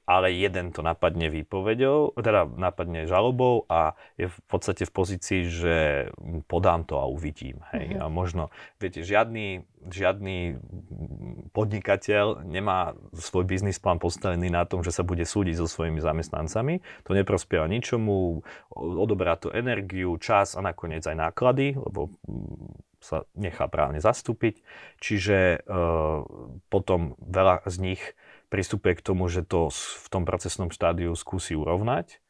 ale 0.07 0.31
jeden 0.31 0.71
to 0.71 0.79
napadne 0.79 1.27
výpovedou, 1.27 2.15
teda 2.15 2.47
napadne 2.47 3.03
žalobou 3.03 3.67
a 3.67 3.99
je 4.15 4.31
v 4.31 4.39
podstate 4.47 4.87
v 4.87 4.95
pozícii, 4.95 5.41
že 5.51 5.75
podám 6.47 6.87
to 6.87 6.95
a 6.95 7.11
uvidím. 7.11 7.59
Hej. 7.75 7.91
Mm-hmm. 7.91 8.01
A 8.01 8.05
možno, 8.07 8.43
viete, 8.79 9.03
žiadny, 9.03 9.67
žiadny 9.83 10.63
podnikateľ 11.51 12.47
nemá 12.47 12.95
svoj 13.11 13.43
biznis 13.43 13.83
plán 13.83 13.99
postavený 13.99 14.47
na 14.47 14.63
tom, 14.63 14.79
že 14.79 14.95
sa 14.95 15.03
bude 15.03 15.27
súdiť 15.27 15.59
so 15.59 15.67
svojimi 15.67 15.99
zamestnancami. 15.99 16.79
To 17.03 17.11
neprospieva 17.11 17.67
ničomu, 17.67 18.47
odoberá 18.79 19.35
to 19.35 19.51
energiu, 19.51 20.15
čas 20.23 20.55
a 20.55 20.63
nakoniec 20.63 21.03
aj 21.03 21.19
náklady, 21.19 21.75
lebo 21.75 22.15
sa 23.03 23.27
nechá 23.35 23.67
právne 23.67 23.99
zastúpiť. 23.99 24.63
Čiže 25.03 25.37
e, 25.37 25.79
potom 26.71 27.19
veľa 27.21 27.67
z 27.67 27.75
nich 27.83 28.01
pristupuje 28.47 28.95
k 28.97 29.05
tomu, 29.05 29.27
že 29.27 29.43
to 29.43 29.69
v 29.71 30.07
tom 30.07 30.23
procesnom 30.23 30.71
štádiu 30.71 31.11
skúsi 31.13 31.53
urovnať, 31.55 32.23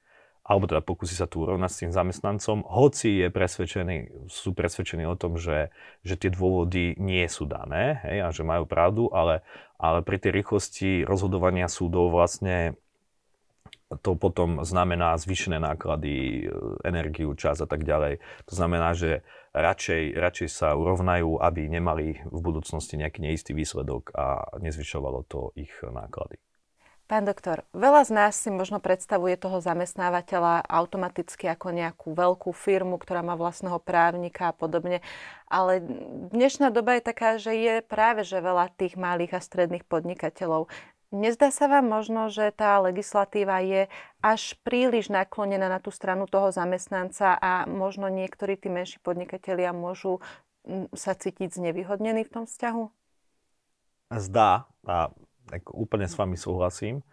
alebo 0.47 0.63
teda 0.63 0.80
pokusí 0.80 1.12
sa 1.12 1.27
tu 1.27 1.43
urovnať 1.43 1.69
s 1.69 1.80
tým 1.84 1.91
zamestnancom, 1.91 2.63
hoci 2.63 3.19
je 3.19 3.27
presvedčený, 3.27 3.95
sú 4.32 4.56
presvedčení 4.56 5.03
o 5.03 5.19
tom, 5.19 5.36
že, 5.36 5.75
že 6.08 6.15
tie 6.15 6.32
dôvody 6.32 6.95
nie 6.95 7.27
sú 7.27 7.43
dané 7.43 7.99
hej, 8.08 8.17
a 8.23 8.27
že 8.32 8.47
majú 8.47 8.63
pravdu, 8.63 9.12
ale, 9.12 9.43
ale 9.75 9.99
pri 10.08 10.17
tej 10.23 10.32
rýchlosti 10.39 11.03
rozhodovania 11.03 11.67
súdov 11.67 12.15
vlastne 12.15 12.80
to 13.88 14.19
potom 14.19 14.67
znamená 14.67 15.15
zvýšené 15.15 15.63
náklady, 15.63 16.43
e, 16.43 16.52
energiu, 16.84 17.32
čas 17.39 17.63
a 17.63 17.67
tak 17.67 17.88
ďalej. 17.88 18.19
To 18.52 18.54
znamená, 18.54 18.91
že 18.91 19.23
radšej, 19.56 20.19
radšej 20.19 20.50
sa 20.52 20.76
urovnajú, 20.76 21.39
aby 21.39 21.71
nemali 21.71 22.19
v 22.28 22.39
budúcnosti 22.43 23.00
nejaký 23.00 23.23
neistý 23.23 23.56
výsledok 23.56 24.12
a 24.12 24.43
nezvyšovalo 24.60 25.23
to 25.28 25.56
ich 25.56 25.71
náklady. 25.82 26.36
Pán 27.08 27.23
doktor, 27.23 27.63
veľa 27.71 28.04
z 28.04 28.12
nás 28.12 28.36
si 28.36 28.52
možno 28.52 28.84
predstavuje 28.84 29.39
toho 29.39 29.63
zamestnávateľa 29.63 30.67
automaticky 30.67 31.47
ako 31.47 31.71
nejakú 31.71 32.12
veľkú 32.12 32.52
firmu, 32.52 33.00
ktorá 33.00 33.23
má 33.23 33.39
vlastného 33.39 33.80
právnika 33.80 34.52
a 34.52 34.56
podobne. 34.56 35.00
Ale 35.47 35.80
dnešná 36.36 36.67
doba 36.67 37.00
je 37.00 37.08
taká, 37.08 37.39
že 37.39 37.56
je 37.56 37.80
práve 37.80 38.28
že 38.28 38.43
veľa 38.43 38.76
tých 38.76 39.00
malých 39.00 39.39
a 39.39 39.41
stredných 39.41 39.88
podnikateľov. 39.88 40.67
Nezdá 41.08 41.56
sa 41.56 41.72
vám 41.72 41.88
možno, 41.88 42.28
že 42.28 42.52
tá 42.52 42.76
legislatíva 42.84 43.63
je 43.63 43.88
až 44.20 44.60
príliš 44.67 45.08
naklonená 45.08 45.72
na 45.72 45.80
tú 45.80 45.88
stranu 45.88 46.28
toho 46.28 46.52
zamestnanca 46.52 47.39
a 47.39 47.63
možno 47.63 48.12
niektorí 48.12 48.60
tí 48.60 48.67
menší 48.67 49.00
podnikatelia 49.00 49.72
môžu 49.72 50.20
sa 50.91 51.15
cítiť 51.15 51.56
znevýhodnení 51.56 52.28
v 52.28 52.34
tom 52.34 52.43
vzťahu? 52.43 52.84
Zdá, 54.20 54.67
a 54.84 55.08
úplne 55.72 56.12
s 56.12 56.15
vami 56.20 56.36
súhlasím, 56.36 57.04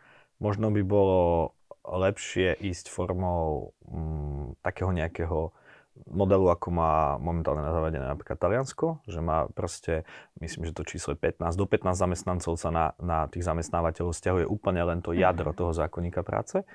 možno 0.42 0.74
by 0.74 0.83
bolo 0.83 1.54
lepšie 1.87 2.59
ísť 2.59 2.90
formou 2.90 3.76
mm, 3.87 4.59
takého 4.64 4.90
nejakého 4.90 5.54
modelu, 6.11 6.50
ako 6.50 6.68
má 6.74 7.16
momentálne 7.22 7.62
zavedené 7.62 8.02
napríklad 8.02 8.37
Taliansko, 8.37 9.07
že 9.07 9.22
má 9.22 9.46
proste, 9.54 10.02
myslím, 10.42 10.66
že 10.66 10.74
to 10.74 10.83
číslo 10.83 11.14
je 11.14 11.22
15, 11.22 11.54
do 11.54 11.66
15 11.70 11.94
zamestnancov 11.94 12.59
sa 12.59 12.70
na, 12.74 12.87
na 12.98 13.30
tých 13.30 13.46
zamestnávateľov 13.46 14.12
stiahuje 14.12 14.46
úplne 14.46 14.83
len 14.83 15.00
to 15.00 15.14
jadro 15.14 15.54
mhm. 15.54 15.59
toho 15.59 15.72
zákonníka 15.72 16.26
práce, 16.26 16.66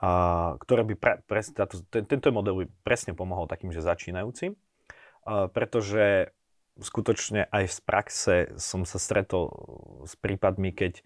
a, 0.00 0.56
ktoré 0.56 0.88
by 0.88 0.94
pre, 0.96 1.14
pre, 1.28 1.40
táto, 1.44 1.84
ten, 1.92 2.08
tento 2.08 2.32
model 2.32 2.64
by 2.64 2.66
presne 2.80 3.12
pomohol 3.12 3.44
takým, 3.44 3.70
že 3.70 3.84
začínajúcim, 3.84 4.56
a, 4.56 5.52
pretože 5.52 6.32
skutočne 6.80 7.52
aj 7.52 7.64
z 7.68 7.78
praxe 7.84 8.34
som 8.56 8.88
sa 8.88 8.96
stretol 8.96 9.52
s 10.08 10.16
prípadmi, 10.16 10.72
keď 10.72 11.04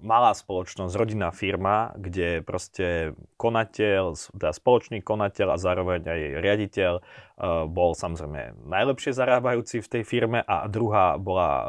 malá 0.00 0.36
spoločnosť, 0.36 0.92
rodinná 0.92 1.32
firma, 1.32 1.96
kde 1.96 2.44
proste 2.44 3.16
konateľ, 3.40 4.12
teda 4.36 4.52
spoločný 4.52 5.00
konateľ 5.00 5.56
a 5.56 5.62
zároveň 5.62 6.00
aj 6.04 6.20
riaditeľ 6.44 6.92
uh, 7.00 7.64
bol 7.64 7.96
samozrejme 7.96 8.68
najlepšie 8.68 9.16
zarábajúci 9.16 9.80
v 9.80 9.88
tej 9.88 10.02
firme 10.04 10.44
a 10.44 10.68
druhá 10.68 11.16
bola 11.16 11.50
uh, 11.50 11.66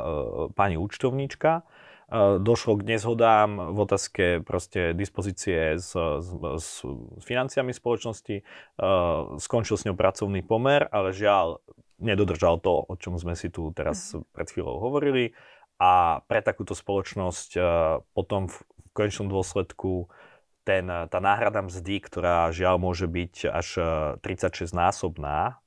pani 0.52 0.76
účtovníčka. 0.76 1.64
Uh, 2.08 2.40
došlo 2.40 2.80
k 2.80 2.96
nezhodám 2.96 3.76
v 3.76 3.78
otázke 3.84 4.24
proste 4.44 4.96
dispozície 4.96 5.76
s, 5.76 5.92
s, 5.92 6.28
s 6.40 6.70
financiami 7.20 7.76
spoločnosti, 7.76 8.48
skončil 9.44 9.76
s 9.76 9.84
ňou 9.84 9.96
pracovný 10.00 10.40
pomer, 10.40 10.88
ale 10.88 11.12
žiaľ 11.12 11.60
nedodržal 12.00 12.62
to, 12.62 12.86
o 12.88 12.94
čom 12.96 13.18
sme 13.18 13.34
si 13.34 13.50
tu 13.50 13.74
teraz 13.74 14.14
mhm. 14.16 14.24
pred 14.32 14.48
chvíľou 14.48 14.80
hovorili 14.80 15.34
a 15.78 16.22
pre 16.26 16.42
takúto 16.42 16.74
spoločnosť 16.74 17.50
uh, 17.58 18.02
potom 18.18 18.50
v, 18.50 18.56
konečnom 18.98 19.30
dôsledku 19.30 20.10
ten, 20.66 20.90
tá 20.90 21.20
náhrada 21.22 21.62
mzdy, 21.62 22.02
ktorá 22.02 22.50
žiaľ 22.50 22.82
môže 22.82 23.06
byť 23.06 23.48
až 23.48 23.68
36 24.26 24.74
násobná, 24.74 25.62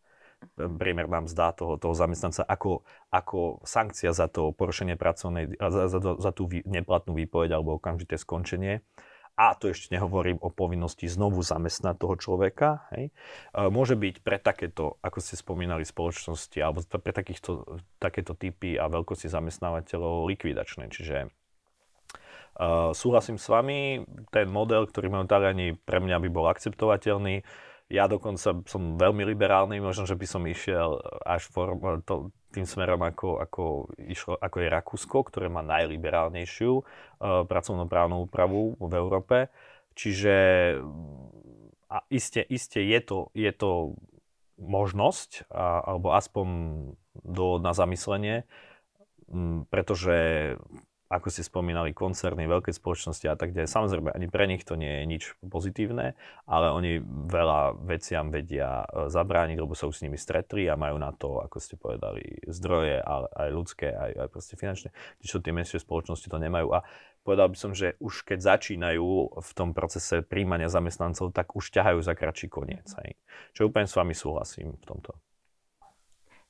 priemerná 0.57 1.25
mzda 1.25 1.53
toho, 1.57 1.77
toho 1.77 1.95
zamestnanca 1.97 2.45
ako, 2.45 2.85
ako 3.13 3.63
sankcia 3.65 4.13
za 4.13 4.29
to 4.29 4.53
porušenie 4.53 4.97
pracovnej, 4.99 5.57
za, 5.57 5.89
za, 5.89 6.01
za 6.17 6.31
tú 6.33 6.49
neplatnú 6.49 7.17
výpoveď 7.17 7.57
alebo 7.57 7.77
okamžité 7.81 8.17
skončenie, 8.21 8.85
a 9.41 9.57
to 9.57 9.73
ešte 9.73 9.97
nehovorím 9.97 10.37
o 10.45 10.53
povinnosti 10.53 11.09
znovu 11.09 11.41
zamestnať 11.41 11.97
toho 11.97 12.21
človeka, 12.21 12.85
hej, 12.93 13.09
môže 13.57 13.97
byť 13.97 14.21
pre 14.21 14.37
takéto, 14.37 15.01
ako 15.01 15.19
ste 15.25 15.41
spomínali, 15.41 15.89
spoločnosti 15.89 16.61
alebo 16.61 16.85
pre 16.85 17.13
takýchto, 17.17 17.81
takéto 17.97 18.37
typy 18.37 18.77
a 18.77 18.85
veľkosti 18.93 19.33
zamestnávateľov 19.33 20.29
likvidačné. 20.29 20.93
Čiže 20.93 21.33
uh, 21.33 22.93
súhlasím 22.93 23.41
s 23.41 23.49
vami, 23.49 24.05
ten 24.29 24.45
model, 24.53 24.85
ktorý 24.85 25.09
Taliani, 25.25 25.73
pre 25.73 26.05
mňa 26.05 26.21
by 26.21 26.29
bol 26.29 26.45
akceptovateľný. 26.53 27.41
Ja 27.89 28.13
dokonca 28.13 28.61
som 28.69 28.83
veľmi 29.01 29.25
liberálny, 29.25 29.81
možno, 29.81 30.05
že 30.05 30.21
by 30.21 30.27
som 30.29 30.45
išiel 30.45 31.01
až 31.25 31.49
form, 31.49 31.81
to, 32.05 32.29
tým 32.51 32.67
smerom, 32.67 33.01
ako, 33.07 33.39
ako, 33.39 33.65
išlo, 33.97 34.35
ako 34.35 34.57
je 34.59 34.69
Rakúsko, 34.69 35.19
ktoré 35.27 35.47
má 35.47 35.63
najliberálnejšiu 35.63 36.73
uh, 36.75 36.85
pracovnoprávnu 37.47 38.27
úpravu 38.27 38.75
v 38.79 38.93
Európe. 38.99 39.37
Čiže 39.95 40.35
a 41.91 42.07
iste, 42.07 42.47
iste 42.47 42.79
je, 42.87 42.99
to, 43.03 43.19
je 43.35 43.51
to 43.51 43.99
možnosť, 44.63 45.51
a, 45.51 45.83
alebo 45.83 46.15
aspoň 46.15 46.47
do, 47.27 47.59
na 47.59 47.75
zamyslenie, 47.75 48.47
m, 49.27 49.67
pretože 49.67 50.55
ako 51.11 51.27
ste 51.27 51.43
spomínali, 51.43 51.91
koncerny, 51.91 52.47
veľké 52.47 52.71
spoločnosti 52.71 53.27
a 53.27 53.35
tak 53.35 53.51
ďalej. 53.51 53.67
Samozrejme, 53.67 54.15
ani 54.15 54.31
pre 54.31 54.47
nich 54.47 54.63
to 54.63 54.79
nie 54.79 55.03
je 55.03 55.05
nič 55.11 55.23
pozitívne, 55.43 56.15
ale 56.47 56.67
oni 56.71 57.03
veľa 57.27 57.83
veciam 57.83 58.31
vedia 58.31 58.87
e, 58.87 59.11
zabrániť, 59.11 59.59
lebo 59.59 59.75
sa 59.75 59.91
s 59.91 60.07
nimi 60.07 60.15
stretli 60.15 60.71
a 60.71 60.79
majú 60.79 61.03
na 61.03 61.11
to, 61.11 61.43
ako 61.43 61.59
ste 61.59 61.75
povedali, 61.75 62.39
zdroje, 62.47 63.03
ale 63.03 63.27
aj 63.35 63.49
ľudské, 63.51 63.91
aj, 63.91 64.11
aj 64.23 64.29
proste 64.31 64.55
finančné. 64.55 64.95
Čiže 65.19 65.43
tie 65.43 65.51
menšie 65.51 65.83
spoločnosti 65.83 66.31
to 66.31 66.39
nemajú. 66.39 66.79
A 66.79 66.87
povedal 67.27 67.51
by 67.51 67.59
som, 67.59 67.75
že 67.75 67.99
už 67.99 68.23
keď 68.23 68.57
začínajú 68.57 69.35
v 69.35 69.51
tom 69.59 69.75
procese 69.75 70.23
príjmania 70.23 70.71
zamestnancov, 70.71 71.35
tak 71.35 71.59
už 71.59 71.75
ťahajú 71.75 71.99
za 72.07 72.15
kratší 72.15 72.47
koniec. 72.47 72.87
Hej. 73.03 73.19
Čo 73.51 73.67
úplne 73.67 73.91
s 73.91 73.99
vami 73.99 74.15
súhlasím 74.15 74.79
v 74.79 74.85
tomto. 74.87 75.19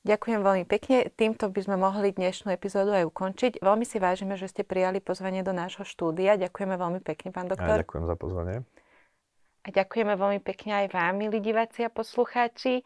Ďakujem 0.01 0.41
veľmi 0.41 0.65
pekne. 0.65 1.13
Týmto 1.13 1.53
by 1.53 1.61
sme 1.61 1.77
mohli 1.77 2.09
dnešnú 2.09 2.49
epizódu 2.49 2.89
aj 2.97 3.05
ukončiť. 3.05 3.61
Veľmi 3.61 3.85
si 3.85 4.01
vážime, 4.01 4.33
že 4.33 4.49
ste 4.49 4.65
prijali 4.65 4.97
pozvanie 4.97 5.45
do 5.45 5.53
nášho 5.53 5.85
štúdia. 5.85 6.41
Ďakujeme 6.41 6.73
veľmi 6.73 6.99
pekne, 7.05 7.29
pán 7.29 7.45
doktor. 7.45 7.77
Ja 7.77 7.85
ďakujem 7.85 8.05
za 8.09 8.15
pozvanie. 8.17 8.57
A 9.61 9.67
ďakujeme 9.69 10.17
veľmi 10.17 10.41
pekne 10.41 10.71
aj 10.73 10.97
vám, 10.97 11.13
milí 11.21 11.37
diváci 11.37 11.85
a 11.85 11.93
poslucháči. 11.93 12.81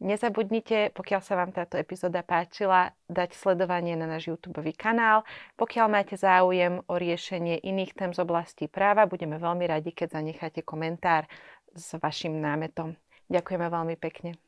Nezabudnite, 0.00 0.94
pokiaľ 0.94 1.20
sa 1.20 1.34
vám 1.36 1.50
táto 1.52 1.74
epizóda 1.76 2.22
páčila, 2.22 2.94
dať 3.10 3.34
sledovanie 3.34 3.98
na 3.98 4.06
náš 4.06 4.30
YouTube 4.30 4.62
kanál. 4.78 5.26
Pokiaľ 5.58 5.86
máte 5.90 6.14
záujem 6.16 6.80
o 6.86 6.94
riešenie 6.96 7.60
iných 7.66 7.98
tém 7.98 8.14
z 8.14 8.22
oblasti 8.22 8.70
práva, 8.70 9.10
budeme 9.10 9.36
veľmi 9.36 9.66
radi, 9.66 9.90
keď 9.92 10.22
zanecháte 10.22 10.62
komentár 10.62 11.26
s 11.74 11.98
vašim 11.98 12.38
námetom. 12.38 12.94
Ďakujeme 13.28 13.66
veľmi 13.66 13.98
pekne. 14.00 14.38